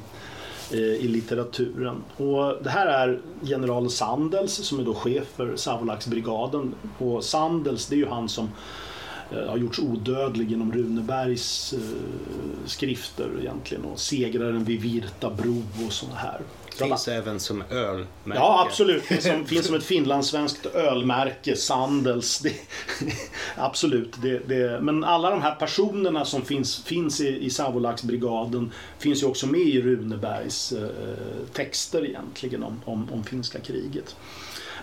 [0.76, 2.04] eh, i litteraturen.
[2.16, 6.74] Och det här är general Sandels som är då chef för Savolaxbrigaden.
[6.98, 8.48] Och Sandels det är ju han som
[9.30, 11.78] har gjorts odödlig genom Runebergs eh,
[12.66, 16.40] skrifter egentligen och segraren vid Virta bro och sådana här.
[16.78, 18.40] Finns även som ölmärke.
[18.40, 19.04] Ja, absolut.
[19.22, 22.38] Som, finns som ett finlandssvenskt ölmärke, Sandels.
[22.38, 22.52] Det,
[23.56, 24.14] absolut.
[24.22, 29.26] Det, det, men alla de här personerna som finns, finns i, i Savolaxbrigaden finns ju
[29.26, 30.88] också med i Runebergs eh,
[31.52, 34.16] texter egentligen om, om, om finska kriget.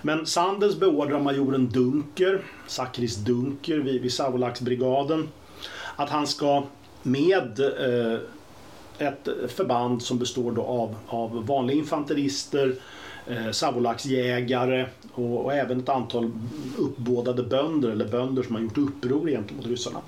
[0.06, 5.30] Men Sandels beordrar majoren Dunker, Sakris Dunker vid, vid Savolaxbrigaden,
[5.96, 6.64] att han ska
[7.04, 8.20] med eh,
[8.98, 12.76] ett förband som består då av, av vanliga infanterister,
[13.28, 16.32] eh, Savolaxjägare och, och, även ett antal
[16.78, 20.00] uppbådade bönder, eller bönder som har gjort uppror gentemot ryssarna,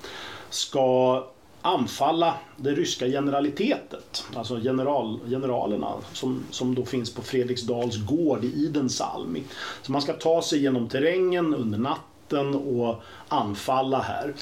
[0.50, 1.24] ska
[1.66, 8.46] anfalla det ryska generalitetet, alltså general, generalerna som, som då finns på Fredriksdals gård i
[8.46, 9.42] Idensalmi.
[9.82, 14.34] Så man ska ta sig genom terrängen under natten och anfalla här.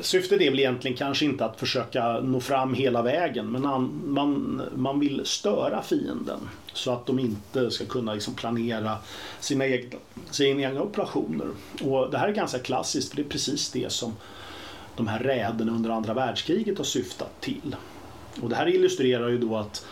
[0.00, 4.62] Syftet är väl egentligen kanske inte att försöka nå fram hela vägen men man, man,
[4.74, 6.40] man vill störa fienden
[6.72, 8.96] så att de inte ska kunna liksom planera
[9.40, 9.98] sina egna,
[10.30, 11.46] sina egna operationer.
[11.82, 14.12] Och det här är ganska klassiskt för det är precis det som
[14.96, 17.76] de här räderna under andra världskriget har syftat till.
[18.42, 19.86] Och det här illustrerar ju då att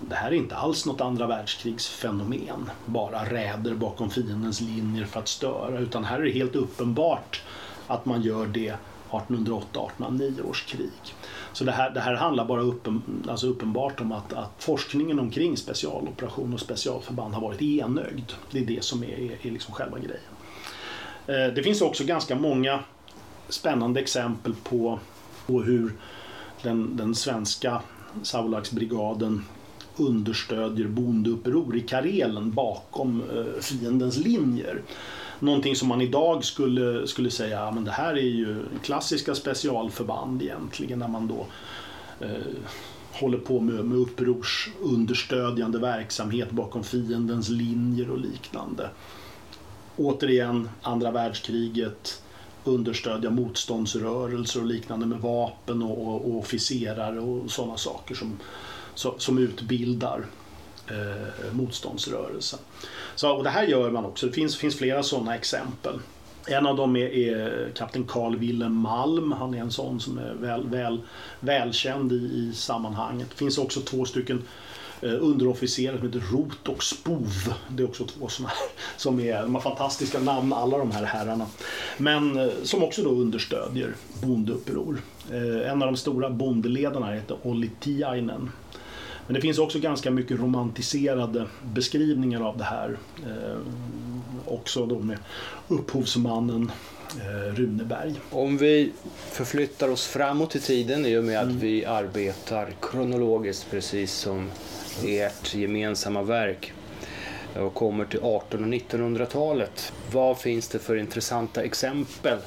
[0.00, 5.28] det här är inte alls något andra världskrigsfenomen, bara räder bakom fiendens linjer för att
[5.28, 7.42] störa, utan här är det helt uppenbart
[7.86, 8.74] att man gör det
[9.10, 11.14] 1808-1809 års krig.
[11.52, 15.56] Så det här, det här handlar bara uppen, alltså uppenbart om att, att, forskningen omkring
[15.56, 18.32] specialoperation och specialförband har varit enögd.
[18.50, 20.34] Det är det som är, är, är liksom själva grejen.
[21.26, 22.80] Eh, det finns också ganska många
[23.48, 24.98] spännande exempel på,
[25.46, 25.92] på hur
[26.62, 27.82] den, den svenska
[28.22, 29.44] Savolaxbrigaden
[29.96, 34.82] understödjer bondeuppror i Karelen bakom eh, fiendens linjer.
[35.38, 40.42] Någonting som man idag skulle, skulle säga, ja, men det här är ju klassiska specialförband
[40.42, 41.46] egentligen, när man då
[42.20, 42.42] eh,
[43.12, 48.90] håller på med, med upprorsunderstödjande verksamhet bakom fiendens linjer och liknande.
[49.96, 52.22] Återigen, andra världskriget,
[52.64, 58.38] understödja motståndsrörelser och liknande med vapen och, och, och officerare och sådana saker som,
[59.18, 60.26] som utbildar
[60.90, 62.58] eh, motståndsrörelsen.
[63.14, 64.26] Så, och det här gör man också.
[64.26, 65.98] Det finns, finns flera sådana exempel.
[66.46, 69.32] En av dem är, är kapten Carl Wilhelm Malm.
[69.32, 71.00] Han är en sån som är väl, väl,
[71.40, 73.30] välkänd i, i sammanhanget.
[73.30, 74.73] Det finns också två stycken Eh,
[75.04, 77.54] Eh, underofficerare som heter Rot och Spov.
[77.68, 78.52] Det är också två som, är,
[78.96, 81.46] som är, de har fantastiska namn alla de här herrarna.
[81.98, 84.98] Men eh, som också då understödjer bondeuppror.
[85.30, 88.50] Eh, en av de stora bondeledarna heter Olli Tiainen.
[89.26, 92.98] Men det finns också ganska mycket romantiserade beskrivningar av det här.
[94.44, 95.18] också då med
[95.68, 96.70] upphovsmannen
[97.54, 98.14] Runeberg.
[98.30, 98.92] Om vi
[99.30, 101.58] förflyttar oss framåt i tiden i och med att mm.
[101.58, 104.50] vi arbetar kronologiskt precis som
[105.04, 106.72] ert gemensamma verk
[107.56, 109.92] och kommer till 1800 och 1900-talet.
[110.12, 112.38] Vad finns det för intressanta exempel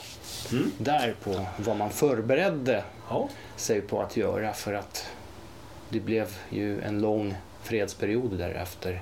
[0.51, 0.71] mm.
[0.77, 3.29] där på vad man förberedde ja.
[3.55, 5.07] sig på att göra för att
[5.89, 9.01] det blev ju en lång fredsperiod därefter.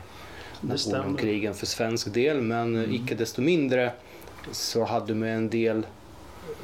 [0.61, 2.95] Napoleonkrigen för svensk del men mm.
[2.95, 3.91] icke desto mindre
[4.51, 5.85] så hade man en del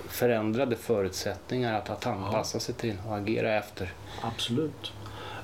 [0.07, 2.59] förändrade förutsättningar att, att anpassa ja.
[2.59, 3.93] sig till och agera efter.
[4.21, 4.93] Absolut.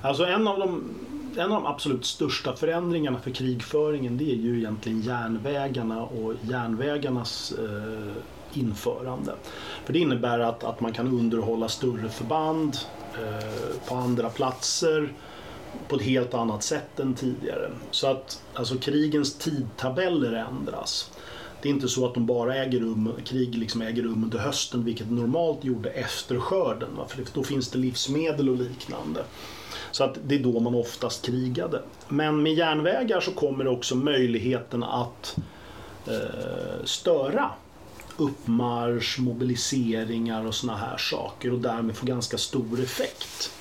[0.01, 0.95] Alltså en av de
[1.37, 7.51] en av de absolut största förändringarna för krigföringen det är ju egentligen järnvägarna och järnvägarnas
[7.51, 9.33] eh, införande.
[9.85, 12.77] För det innebär att, att man kan underhålla större förband
[13.13, 15.13] eh, på andra platser
[15.87, 17.71] på ett helt annat sätt än tidigare.
[17.91, 21.11] Så att alltså, krigens tidtabeller ändras.
[21.67, 24.83] Det är inte så att de bara äger rum, krig liksom äger rum under hösten
[24.83, 26.89] vilket normalt gjorde efter skörden.
[27.07, 29.23] För då finns det livsmedel och liknande.
[29.91, 31.81] Så att det är då man oftast krigade.
[32.07, 35.37] Men med järnvägar så kommer också möjligheten att
[36.07, 37.49] eh, störa
[38.17, 43.51] uppmarsch, mobiliseringar och såna här saker och därmed få ganska stor effekt.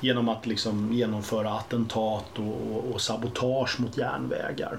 [0.00, 4.78] Genom att liksom genomföra attentat och, och, och sabotage mot järnvägar.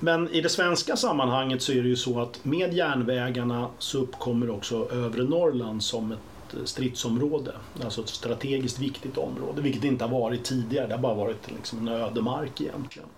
[0.00, 4.50] Men i det svenska sammanhanget så är det ju så att med järnvägarna så uppkommer
[4.50, 7.52] också övre Norrland som ett eh, stridsområde.
[7.84, 10.86] Alltså ett strategiskt viktigt område, vilket det inte har varit tidigare.
[10.86, 13.08] Det har bara varit liksom en ödemark egentligen.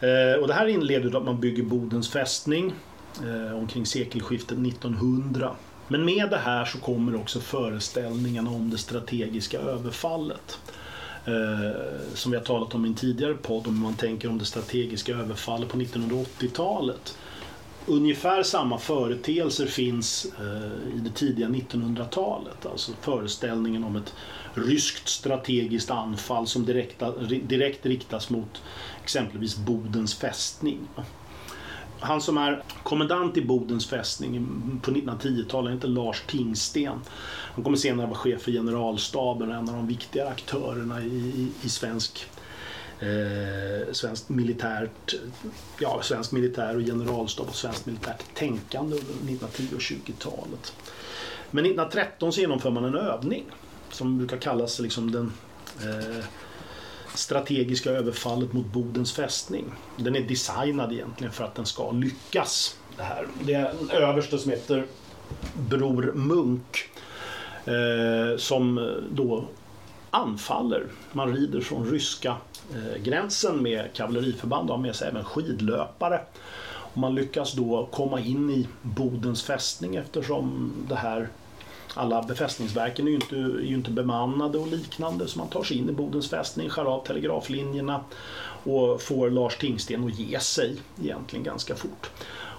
[0.00, 2.74] Eh, och det här inleder då att man bygger Bodens fästning
[3.24, 5.50] eh, omkring sekelskiftet 1900.
[5.88, 10.58] Men med det här så kommer också föreställningarna om det strategiska överfallet.
[11.28, 14.44] Eh, som vi har talat om i en tidigare podd, om man tänker om det
[14.44, 17.16] strategiska överfallet på 1980-talet.
[17.86, 22.66] Ungefär samma företeelser finns eh, i det tidiga 1900-talet.
[22.66, 24.14] Alltså föreställningen om ett
[24.54, 27.02] ryskt strategiskt anfall som direkt,
[27.42, 28.62] direkt riktas mot
[29.02, 30.78] exempelvis Bodens fästning.
[32.00, 34.48] Han som är kommendant i Bodens fästning
[34.82, 37.00] på 1910-talet inte Lars Tingsten.
[37.54, 41.68] Han kommer senare vara chef för generalstaben, en av de viktigare aktörerna i, i, i
[41.68, 42.26] svensk
[43.00, 45.14] eh, svenskt militärt,
[45.80, 50.72] ja, svensk militär och generalstab och svenskt militärt tänkande under 1910 och 20-talet.
[51.50, 53.44] Men 1913 så genomför man en övning
[53.90, 55.32] som brukar kallas liksom den
[55.80, 56.24] eh,
[57.14, 59.64] strategiska överfallet mot Bodens fästning.
[59.96, 62.76] Den är designad egentligen för att den ska lyckas.
[62.96, 63.26] Det, här.
[63.40, 64.86] det är en överste som heter
[65.68, 66.88] Bror Munk
[67.64, 69.44] eh, som då
[70.10, 70.86] anfaller.
[71.12, 72.36] Man rider från ryska
[72.74, 76.20] eh, gränsen med kavalleriförband och har med sig även skidlöpare.
[76.66, 81.28] Och man lyckas då komma in i Bodens fästning eftersom det här
[81.94, 85.76] alla befästningsverken är ju, inte, är ju inte bemannade och liknande så man tar sig
[85.76, 88.00] in i Bodens fästning, skär av telegraflinjerna
[88.64, 92.10] och får Lars Tingsten att ge sig egentligen ganska fort.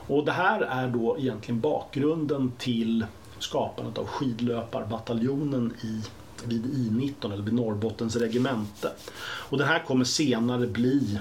[0.08, 3.06] Och det här är då egentligen bakgrunden till
[3.40, 6.02] skapandet av skidlöparbataljonen i,
[6.46, 8.92] vid I19 eller vid Norrbottens regemente.
[9.22, 11.20] Och det här kommer senare bli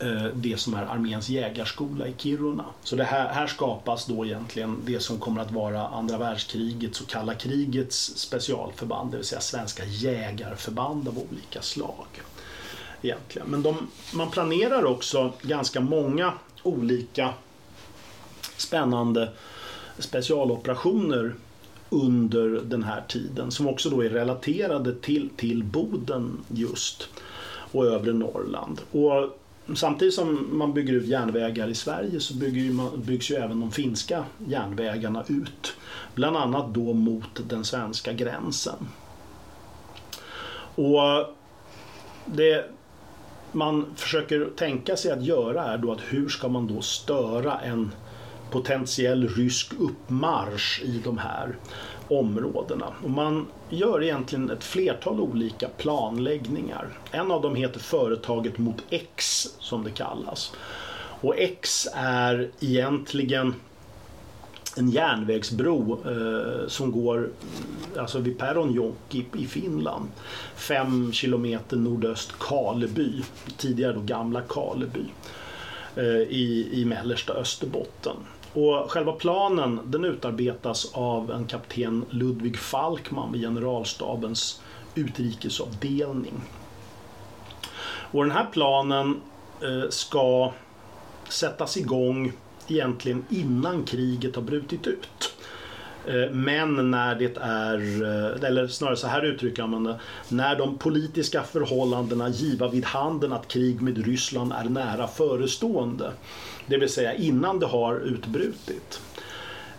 [0.00, 2.64] Eh, det som är arméns jägarskola i Kiruna.
[2.82, 7.08] Så det här, här skapas då egentligen det som kommer att vara andra världskrigets och
[7.08, 12.06] kalla krigets specialförband, det vill säga svenska jägarförband av olika slag.
[13.02, 13.48] Egentligen.
[13.48, 16.32] Men de, man planerar också ganska många
[16.62, 17.34] olika
[18.56, 19.32] spännande
[19.98, 21.34] specialoperationer
[21.90, 27.08] under den här tiden som också då är relaterade till, till Boden just
[27.72, 28.80] och övre Norrland.
[28.92, 29.38] Och
[29.76, 33.70] samtidigt som man bygger ut järnvägar i Sverige så bygger man, byggs ju även de
[33.70, 35.76] finska järnvägarna ut.
[36.14, 38.88] Bland annat då mot den svenska gränsen.
[40.74, 41.34] Och
[42.24, 42.64] det
[43.52, 47.90] man försöker tänka sig att göra är då att hur ska man då störa en
[48.50, 51.56] potentiell rysk uppmarsch i de här
[52.08, 52.86] områdena.
[53.04, 56.88] Och man gör egentligen ett flertal olika planläggningar.
[57.10, 60.52] En av dem heter Företaget mot X som det kallas.
[61.20, 63.54] Och X är egentligen
[64.76, 67.30] en järnvägsbro eh, som går
[67.96, 70.08] alltså vid Peronjoki i Finland.
[70.54, 73.22] Fem kilometer nordöst Kaleby,
[73.56, 75.04] tidigare då gamla Kaleby
[75.96, 78.16] eh, i, i mellersta Österbotten.
[78.58, 84.60] Och själva planen den utarbetas av en kapten Ludvig Falkman vid generalstabens
[84.94, 86.34] utrikesavdelning.
[88.12, 89.20] Och den här planen
[89.62, 90.52] eh, ska
[91.28, 92.32] sättas igång
[92.68, 95.34] egentligen innan kriget har brutit ut.
[96.06, 100.78] Eh, men när det är, eh, eller snarare så här uttrycker man det, när de
[100.78, 106.12] politiska förhållandena giva vid handen att krig med Ryssland är nära förestående.
[106.68, 109.00] Det vill säga innan det har utbrutit.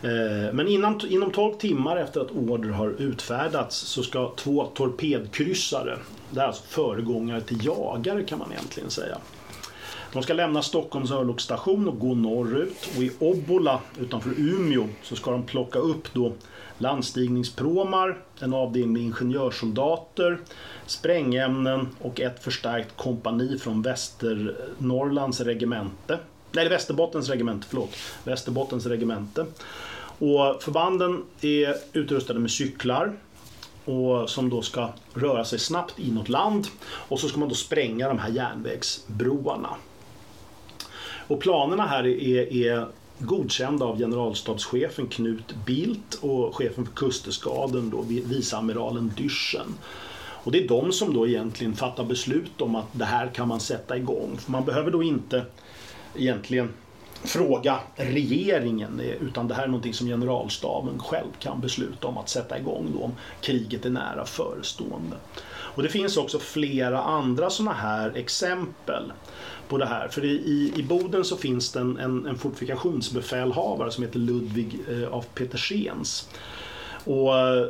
[0.01, 5.97] Eh, men innan, inom 12 timmar efter att order har utfärdats så ska två torpedkryssare,
[6.29, 9.17] det är alltså föregångare till jagare kan man egentligen säga.
[10.13, 15.31] De ska lämna Stockholms örlogsstation och gå norrut och i Obbola utanför Umeå så ska
[15.31, 16.33] de plocka upp då
[16.77, 20.39] landstigningspråmar, en avdelning ingenjörssoldater,
[20.85, 26.19] sprängämnen och ett förstärkt kompani från Västernorrlands regemente
[26.51, 27.95] Nej, Västerbottens regemente, förlåt.
[28.23, 29.45] Västerbottens regemente.
[30.19, 33.17] Och förbanden är utrustade med cyklar
[33.85, 38.07] och som då ska röra sig snabbt inåt land och så ska man då spränga
[38.07, 39.75] de här järnvägsbroarna.
[41.27, 42.87] Och planerna här är, är
[43.19, 49.75] godkända av generalstabschefen Knut Bildt och chefen för kusteskaden då viceamiralen Dyrssen.
[50.43, 53.59] Och det är de som då egentligen fattar beslut om att det här kan man
[53.59, 54.37] sätta igång.
[54.37, 55.45] För man behöver då inte
[56.19, 56.69] egentligen
[57.23, 62.29] fråga regeringen eh, utan det här är någonting som generalstaben själv kan besluta om att
[62.29, 63.11] sätta igång då om
[63.41, 65.15] kriget är nära förestående.
[65.49, 69.11] Och det finns också flera andra sådana här exempel
[69.67, 70.07] på det här.
[70.07, 75.13] För i, i Boden så finns det en, en, en fortifikationsbefälhavare som heter Ludvig eh,
[75.13, 76.29] af Petersens.
[77.03, 77.67] Och eh,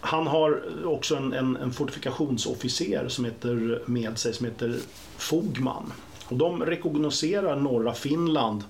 [0.00, 4.76] han har också en, en, en fortifikationsofficer som heter, med sig som heter
[5.16, 5.92] Fogman.
[6.28, 8.64] Och de rekognoserar norra Finland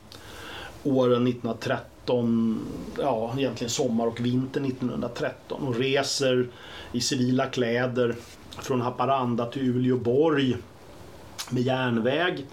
[0.85, 2.61] åren 1913,
[2.99, 6.49] ja egentligen sommar och vinter 1913 och reser
[6.93, 8.17] i civila kläder
[8.59, 10.57] från Haparanda till Uleåborg
[11.51, 12.47] med järnväg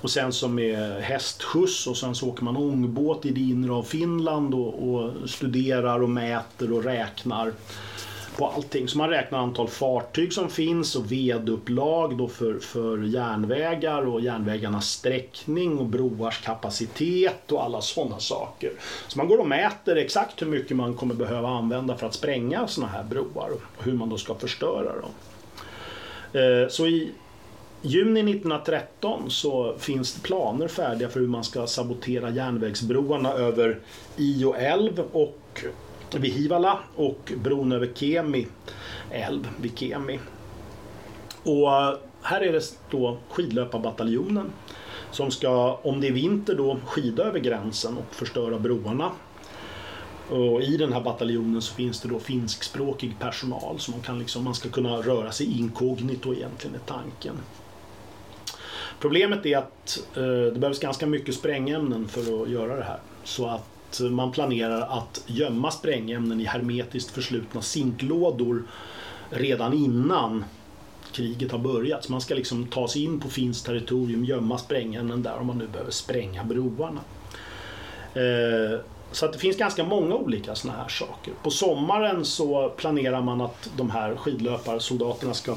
[0.00, 3.82] och sen som med hästskjuts och sen så åker man ångbåt i det inre av
[3.82, 7.52] Finland och, och studerar och mäter och räknar
[8.36, 8.88] på allting.
[8.88, 14.90] Så man räknar antal fartyg som finns och vedupplag då för, för järnvägar och järnvägarnas
[14.90, 18.72] sträckning och broars kapacitet och alla sådana saker.
[19.08, 22.66] Så man går och mäter exakt hur mycket man kommer behöva använda för att spränga
[22.66, 25.10] sådana här broar och hur man då ska förstöra dem.
[26.32, 27.12] Eh, så i
[27.82, 33.78] juni 1913 så finns det planer färdiga för hur man ska sabotera järnvägsbroarna över
[34.16, 35.64] Io älv och
[36.18, 38.46] vid Hivala och bron över Kemi
[39.10, 40.20] älv vid Kemi.
[41.42, 44.52] Och eh, här är det då skidlöparbataljonen
[45.10, 49.10] som ska, om det är vinter, då skida över gränsen och förstöra broarna.
[50.30, 54.44] Och I den här bataljonen så finns det då finskspråkig personal så man, kan liksom,
[54.44, 57.34] man ska kunna röra sig inkognito egentligen är tanken.
[59.00, 62.98] Problemet är att eh, det behövs ganska mycket sprängämnen för att göra det här.
[63.24, 68.62] Så att man planerar att gömma sprängämnen i hermetiskt förslutna zinklådor
[69.30, 70.44] redan innan
[71.12, 72.04] kriget har börjat.
[72.04, 75.58] Så man ska liksom ta sig in på finskt territorium, gömma sprängämnen där om man
[75.58, 77.00] nu behöver spränga broarna.
[78.14, 78.80] Eh,
[79.12, 81.34] så att det finns ganska många olika sådana här saker.
[81.42, 85.56] På sommaren så planerar man att de här skidlöparsoldaterna ska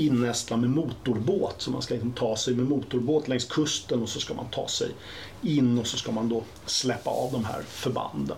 [0.00, 1.54] innästla med motorbåt.
[1.58, 4.68] Så man ska liksom ta sig med motorbåt längs kusten och så ska man ta
[4.68, 4.88] sig
[5.42, 8.36] in och så ska man då släppa av de här förbanden.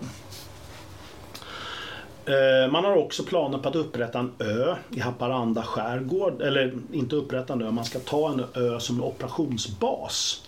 [2.25, 6.41] Eh, man har också planer på att upprätta en ö i Haparanda skärgård.
[6.41, 10.43] Eller inte upprätta en ö, man ska ta en ö som en operationsbas.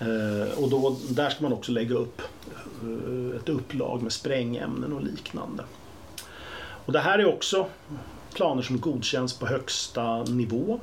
[0.00, 2.22] Eh, och då, där ska man också lägga upp
[2.82, 5.64] eh, ett upplag med sprängämnen och liknande.
[6.86, 7.66] Och det här är också
[8.36, 10.80] planer som godkänns på högsta nivå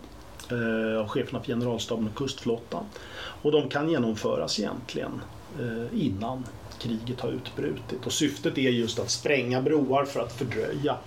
[0.52, 2.86] eh, av cheferna för generalstaben och kustflottan.
[3.16, 5.22] Och de kan genomföras egentligen
[5.60, 6.46] eh, innan
[6.80, 8.06] kriget har utbrutit.
[8.06, 10.98] Och syftet är just att spränga broar för att fördröja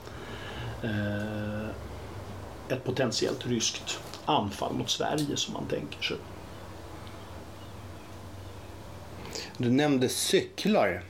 [0.83, 1.69] eh,
[2.69, 6.17] ett potentiellt ryskt anfall mot Sverige som man tänker sig.
[9.57, 11.03] Du nämnde cyklar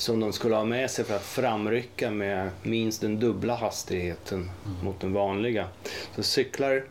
[0.00, 4.84] som de skulle ha med sig för att framrycka med minst den dubbla hastigheten mm.
[4.84, 5.66] mot den vanliga.
[6.16, 6.84] Så cyklar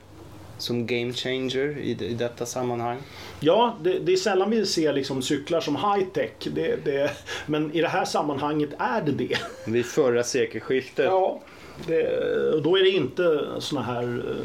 [0.58, 2.98] som game changer i, i detta sammanhang?
[3.40, 6.50] Ja, det, det är sällan vi ser liksom cyklar som high-tech.
[6.56, 7.12] Det, det,
[7.46, 9.38] men i det här sammanhanget är det det.
[9.68, 11.06] Vid förra sekelskiftet?
[11.06, 11.42] Ja,
[11.88, 12.04] det,
[12.64, 14.36] då är det inte såna här uh,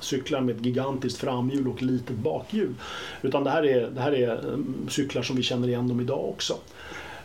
[0.00, 2.74] cyklar med ett gigantiskt framhjul och litet bakhjul.
[3.22, 6.28] Utan det här är, det här är um, cyklar som vi känner igen dem idag
[6.28, 6.56] också.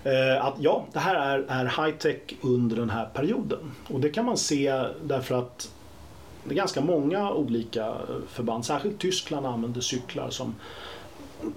[0.04, 3.72] Eh, att ja, det här är, är high-tech under den här perioden.
[3.90, 5.72] Och det kan man se därför att
[6.44, 7.94] det är ganska många olika
[8.28, 10.56] förband, särskilt Tyskland använder cyklar som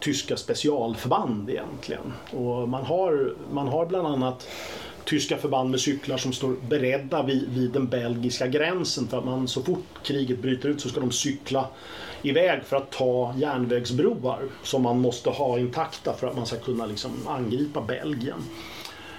[0.00, 2.12] tyska specialförband egentligen.
[2.30, 4.48] Och man, har, man har bland annat
[5.10, 9.48] tyska förband med cyklar som står beredda vid, vid den belgiska gränsen för att man
[9.48, 11.66] så fort kriget bryter ut så ska de cykla
[12.22, 16.86] iväg för att ta järnvägsbroar som man måste ha intakta för att man ska kunna
[16.86, 18.42] liksom angripa Belgien.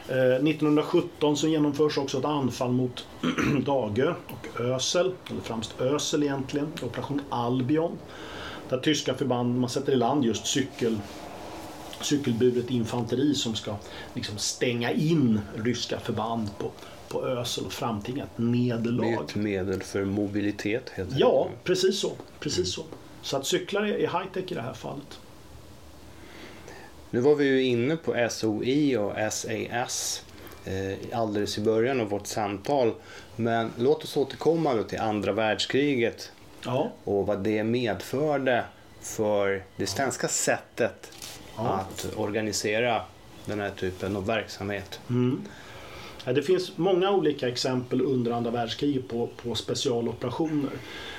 [0.07, 3.05] Eh, 1917 så genomförs också ett anfall mot
[3.65, 7.97] Dagö och Ösel, eller främst Ösel egentligen, Operation Albion.
[8.69, 10.97] Där tyska förband, man sätter i land just cykel,
[12.05, 13.75] cykelburet infanteri som ska
[14.13, 16.71] liksom stänga in ryska förband på,
[17.07, 19.13] på Ösel och framtvinga ett nederlag.
[19.13, 22.11] Är ett medel för mobilitet helt Ja, precis så.
[22.39, 22.65] Precis mm.
[22.65, 22.83] så.
[23.21, 25.19] Så att cyklar är high-tech i det här fallet.
[27.09, 30.23] Nu var vi ju inne på SOI och SAS
[30.65, 32.93] eh, alldeles i början av vårt samtal.
[33.35, 36.31] Men låt oss återkomma då till andra världskriget
[36.65, 36.91] ja.
[37.03, 38.63] och vad det medförde
[39.01, 41.11] för det svenska sättet
[41.57, 41.63] ja.
[41.63, 43.01] att organisera
[43.45, 44.99] den här typen av verksamhet.
[45.09, 45.41] Mm.
[46.25, 50.71] Det finns många olika exempel under andra världskriget på, på specialoperationer.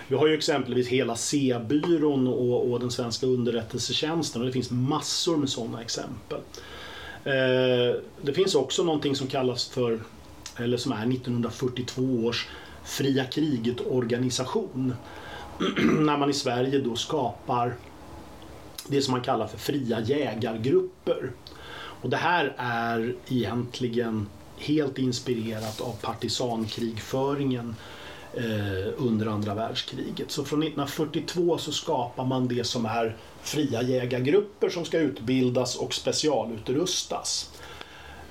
[0.08, 5.36] Vi har ju exempelvis hela C-byrån och, och den svenska underrättelsetjänsten och det finns massor
[5.36, 6.40] med sådana exempel.
[7.24, 10.00] Eh, det finns också någonting som kallas för,
[10.56, 12.48] eller som är 1942 års
[12.84, 14.94] fria kriget-organisation.
[15.98, 17.74] När man i Sverige då skapar
[18.88, 21.30] det som man kallar för fria jägargrupper.
[21.74, 27.74] Och det här är egentligen helt inspirerat av partisankrigföringen
[28.34, 30.30] eh, under andra världskriget.
[30.30, 35.94] Så från 1942 så skapar man det som är fria jägargrupper som ska utbildas och
[35.94, 37.50] specialutrustas.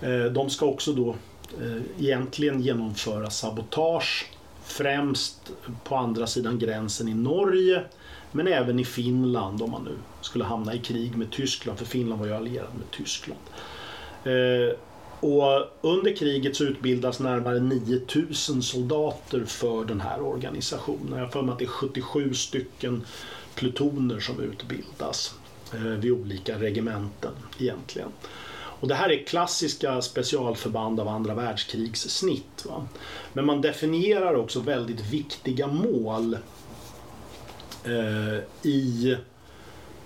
[0.02, 1.16] Eh, de ska också då
[1.62, 4.32] eh, egentligen genomföra sabotage
[4.64, 5.52] främst
[5.84, 7.84] på andra sidan gränsen i Norge
[8.32, 12.20] men även i Finland om man nu skulle hamna i krig med Tyskland, för Finland
[12.20, 13.42] var ju allierad med Tyskland.
[14.24, 14.76] Eh,
[15.20, 21.14] och under kriget så utbildas närmare 9000 soldater för den här organisationen.
[21.18, 23.06] Jag har för mig att det är 77 stycken
[23.56, 25.36] plutoner som utbildas
[25.74, 28.10] eh, vid olika regementen egentligen.
[28.54, 32.66] Och det här är klassiska specialförband av andra världskrigssnitt.
[32.66, 32.88] Va?
[33.34, 36.38] Men man definierar också väldigt viktiga mål
[37.86, 39.18] Eh, i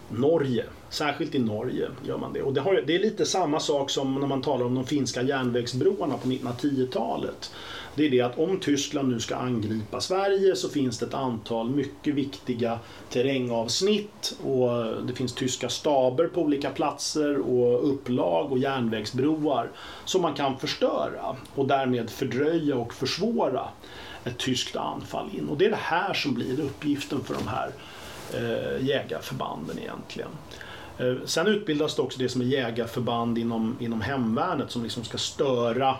[0.10, 0.66] Norge.
[0.90, 2.42] Särskilt i Norge gör man det.
[2.42, 5.22] Och det, har, det, är lite samma sak som när man talar om de finska
[5.22, 7.52] järnvägsbroarna på 1910-talet.
[7.96, 11.70] Det är det att om Tyskland nu ska angripa Sverige så finns det ett antal
[11.70, 14.70] mycket viktiga terrängavsnitt och
[15.08, 19.72] det finns tyska staber på olika platser och upplag och järnvägsbroar
[20.06, 23.68] som man kan förstöra och därmed fördröja och försvåra
[24.26, 25.50] ett tyskt anfall in.
[25.50, 27.72] Och det är det här som blir uppgiften för de här
[28.34, 30.30] eh, jägarförbanden egentligen.
[30.98, 35.18] Eh, sen utbildas det också det som är jägarförband inom, inom hemvärnet som liksom ska
[35.18, 35.96] störa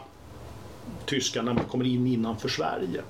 [1.06, 3.02] tyskarna när man kommer in innanför Sverige.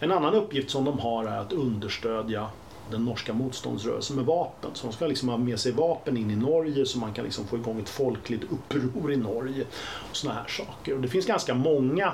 [0.00, 2.46] En annan uppgift som de har är att understödja
[2.90, 4.70] den norska motståndsrörelsen med vapen.
[4.74, 7.46] Så de ska liksom ha med sig vapen in i Norge så man kan liksom
[7.46, 9.64] få igång ett folkligt uppror i Norge.
[10.10, 10.94] och såna här saker.
[10.94, 12.12] Och det finns ganska många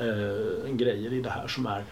[0.00, 1.84] eh, grejer i det här som är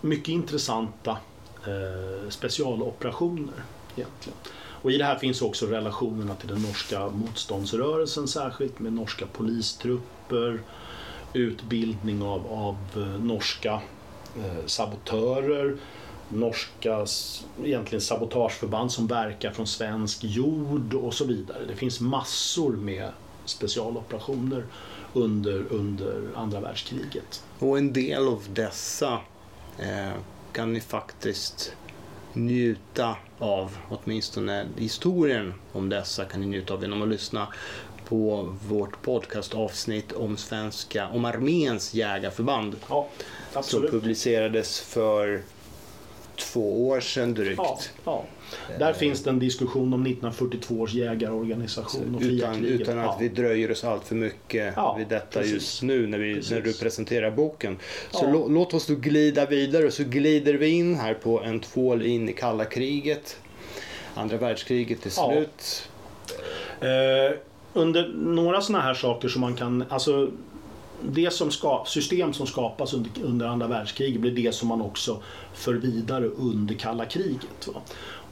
[0.00, 1.18] mycket intressanta
[1.66, 3.64] eh, specialoperationer
[3.96, 4.38] egentligen.
[4.82, 10.60] Och i det här finns också relationerna till den norska motståndsrörelsen särskilt med norska polistrupper,
[11.32, 13.80] utbildning av, av eh, norska
[14.36, 15.76] eh, sabotörer,
[16.28, 17.06] norska
[17.64, 21.58] egentligen sabotageförband som verkar från svensk jord och så vidare.
[21.68, 23.10] Det finns massor med
[23.44, 24.64] specialoperationer
[25.12, 27.44] under, under andra världskriget.
[27.58, 29.20] Och en del av dessa
[29.78, 30.12] eh,
[30.52, 31.72] kan ni faktiskt
[32.32, 37.48] njuta av, åtminstone historien om dessa kan ni njuta av genom att lyssna
[38.08, 42.76] på vårt podcastavsnitt om svenska, om arméns jägarförband.
[42.88, 43.08] Ja,
[43.52, 43.90] absolut.
[43.90, 45.42] Som publicerades för
[46.36, 47.58] två år sedan drygt.
[47.58, 48.24] Ja, ja.
[48.78, 52.80] Där finns det en diskussion om 1942 års jägarorganisation och utan, kriget.
[52.80, 53.16] Utan att ja.
[53.20, 55.54] vi dröjer oss allt för mycket ja, vid detta precis.
[55.54, 57.78] just nu när, vi, när du presenterar boken.
[58.10, 58.46] Så ja.
[58.48, 62.28] låt oss då glida vidare och så glider vi in här på en tvål in
[62.28, 63.36] i kalla kriget.
[64.14, 65.88] Andra världskriget är slut.
[66.80, 67.38] Eh,
[67.72, 70.30] under några sådana här saker som man kan, alltså
[71.02, 75.22] det som ska, system som skapas under, under andra världskriget blir det som man också
[75.54, 77.68] för vidare under kalla kriget.
[77.74, 77.80] Va?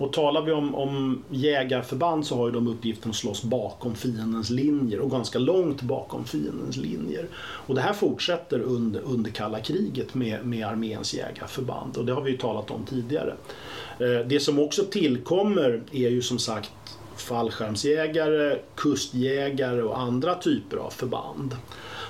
[0.01, 4.51] Och talar vi om, om jägarförband så har ju de uppgiften att slåss bakom fiendens
[4.51, 7.26] linjer och ganska långt bakom fiendens linjer.
[7.38, 12.22] Och det här fortsätter under, under kalla kriget med, med arméns jägarförband och det har
[12.22, 13.34] vi ju talat om tidigare.
[13.98, 16.72] Eh, det som också tillkommer är ju som sagt
[17.16, 21.57] fallskärmsjägare, kustjägare och andra typer av förband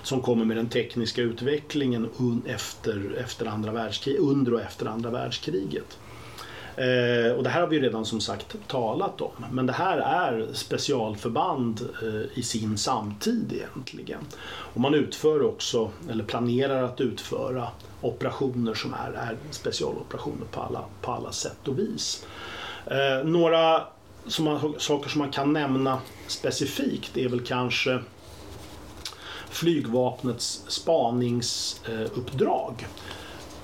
[0.03, 2.09] som kommer med den tekniska utvecklingen
[2.47, 5.99] efter, efter andra världskrig, under och efter andra världskriget.
[6.77, 9.47] Eh, och det här har vi redan som sagt talat om.
[9.53, 14.21] Men det här är specialförband eh, i sin samtid egentligen.
[14.45, 17.69] Och man utför också, eller planerar att utföra,
[18.01, 22.27] operationer som är, är specialoperationer på alla, på alla sätt och vis.
[22.87, 23.83] Eh, några
[24.27, 28.01] som man, saker som man kan nämna specifikt är väl kanske
[29.51, 32.87] flygvapnets spaningsuppdrag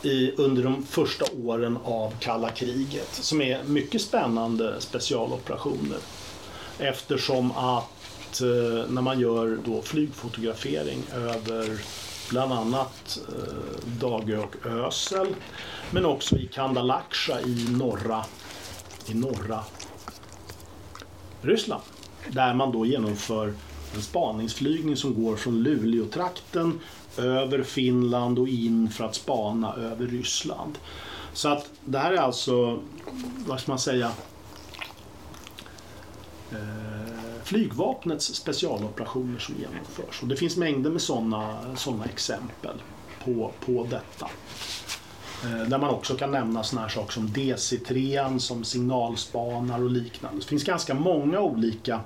[0.06, 5.98] i, under de första åren av kalla kriget som är mycket spännande specialoperationer.
[6.78, 11.80] Eftersom att eh, när man gör då flygfotografering över
[12.30, 15.34] bland annat eh, Dagö och Ösel
[15.90, 18.24] men också i Kandalaksja i norra,
[19.06, 19.64] i norra
[21.42, 21.82] Ryssland.
[22.30, 23.54] Där man då genomför
[23.94, 26.80] en spaningsflygning som går från Luleå-trakten
[27.18, 30.78] över Finland och in för att spana över Ryssland.
[31.32, 32.80] Så att det här är alltså,
[33.46, 34.12] vad ska man säga,
[36.52, 40.22] eh, flygvapnets specialoperationer som genomförs.
[40.22, 42.82] Och det finns mängder med sådana såna exempel
[43.24, 44.30] på, på detta.
[45.44, 50.40] Eh, där man också kan nämna sådana här saker som DC-3 som signalspanar och liknande.
[50.40, 52.00] Det finns ganska många olika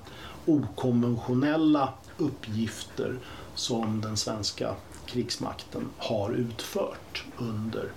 [0.46, 1.88] okonventionella
[2.18, 3.18] uppgifter
[3.54, 4.74] som den svenska
[5.12, 7.92] krigsmakten har utfört under,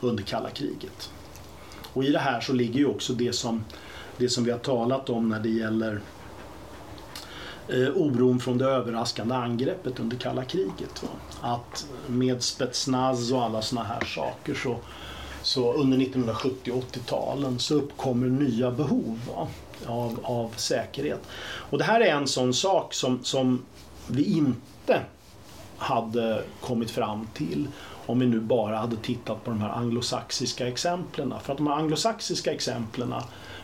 [0.00, 1.10] under kalla kriget.
[1.92, 3.64] Och i det här så ligger ju också det som,
[4.16, 6.00] det som vi har talat om när det gäller
[7.68, 11.02] eh, oron från det överraskande angreppet under kalla kriget.
[11.02, 11.08] Va?
[11.40, 14.76] Att med spetsnaz och alla såna här saker så,
[15.42, 19.48] så under 1970 och 80-talen så uppkommer nya behov va?
[19.86, 21.20] Av, av säkerhet.
[21.70, 23.62] Och det här är en sån sak som, som
[24.06, 25.02] vi inte
[25.78, 27.68] hade kommit fram till
[28.06, 31.34] om vi nu bara hade tittat på de här anglosaxiska exemplen.
[31.42, 33.14] För att de här anglosaxiska exemplen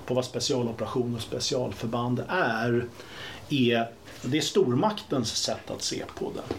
[0.07, 2.87] på vad specialoperationer och specialförband är,
[3.49, 3.91] är
[4.23, 6.55] det är stormaktens sätt att se på det.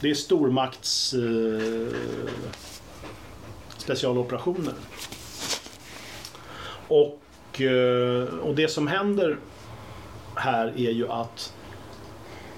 [0.00, 1.96] Det är stormakts eh,
[3.78, 4.74] specialoperationer.
[6.88, 9.38] Och, eh, och det som händer
[10.34, 11.54] här är ju att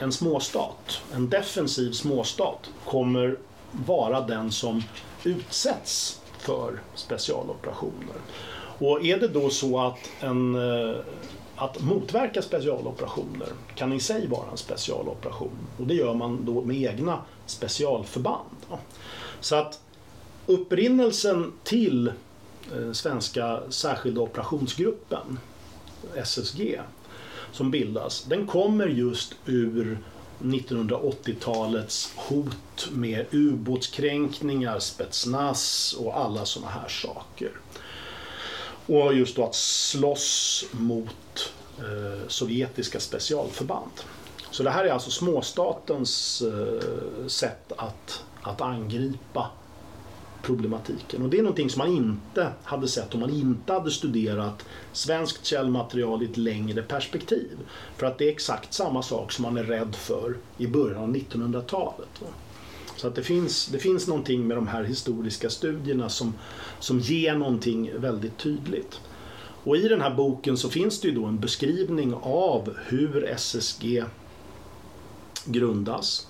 [0.04, 3.38] en småstat, en defensiv småstat, kommer
[3.86, 4.82] vara den som
[5.24, 8.16] utsätts för specialoperationer.
[8.78, 10.96] Och är det då så att, en, eh,
[11.56, 15.58] att motverka specialoperationer kan i sig vara en specialoperation.
[15.78, 18.56] Och det gör man då med egna specialförband.
[19.40, 19.80] Så att
[20.46, 22.08] upprinnelsen till
[22.74, 25.38] eh, Svenska särskilda operationsgruppen,
[26.14, 26.80] SSG,
[27.54, 29.98] som bildas, den kommer just ur
[30.38, 37.50] 1980-talets hot med ubåtskränkningar, spetsnaz och alla sådana här saker.
[38.86, 43.92] Och just då att slåss mot eh, sovjetiska specialförband.
[44.50, 49.50] Så det här är alltså småstatens eh, sätt att, att angripa
[50.44, 51.22] problematiken.
[51.22, 55.44] Och det är någonting som man inte hade sett om man inte hade studerat svenskt
[55.44, 57.58] källmaterial i ett längre perspektiv.
[57.96, 61.16] För att det är exakt samma sak som man är rädd för i början av
[61.16, 62.22] 1900-talet.
[62.96, 66.34] Så att det finns, det finns någonting med de här historiska studierna som,
[66.80, 69.00] som ger någonting väldigt tydligt.
[69.64, 74.04] Och i den här boken så finns det ju då en beskrivning av hur SSG
[75.44, 76.26] grundas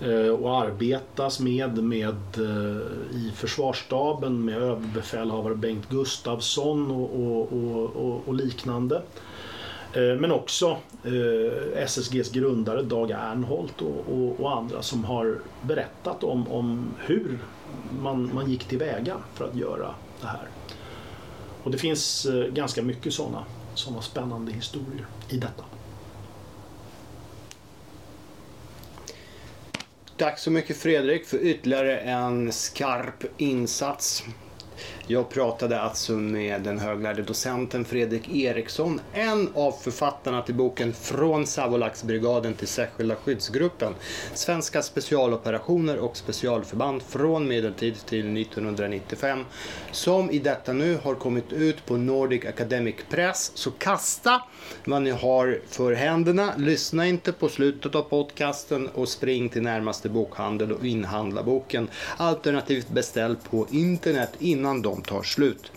[0.00, 7.52] Eh, och arbetas med, med eh, i försvarsstaben med överbefälhavare Bengt Gustafsson och, och,
[7.96, 9.02] och, och liknande.
[9.92, 10.76] Eh, men också
[11.74, 17.38] SSGs grundare Dag Ernholt och, och, andra som har berättat om, om hur
[18.02, 20.48] man, man gick tillväga för att göra det här.
[21.62, 25.64] Och det finns ganska mycket sådana såna spännande historier i detta.
[30.16, 34.24] Tack så mycket Fredrik för ytterligare en skarp insats.
[35.06, 41.46] Jag pratade alltså med den höglärde docenten Fredrik Eriksson, en av författarna till boken Från
[41.46, 43.94] Savolaxbrigaden till särskilda skyddsgruppen.
[44.34, 49.44] Svenska specialoperationer och specialförband från medeltid till 1995.
[49.92, 53.52] Som i detta nu har kommit ut på Nordic Academic Press.
[53.54, 54.42] Så kasta
[54.84, 56.52] vad ni har för händerna.
[56.56, 61.88] Lyssna inte på slutet av podcasten och spring till närmaste bokhandel och inhandla boken.
[62.16, 65.72] Alternativt beställ på internet innan de tar slut.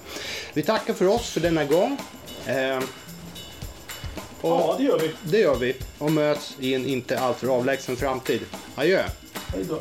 [0.53, 1.97] Vi tackar för oss för denna gång.
[2.47, 2.79] Eh,
[4.41, 5.11] ja, det gör vi.
[5.23, 8.41] Det gör vi och möts i en inte alltför avlägsen framtid.
[8.75, 9.03] Adjö!
[9.53, 9.79] Hej då.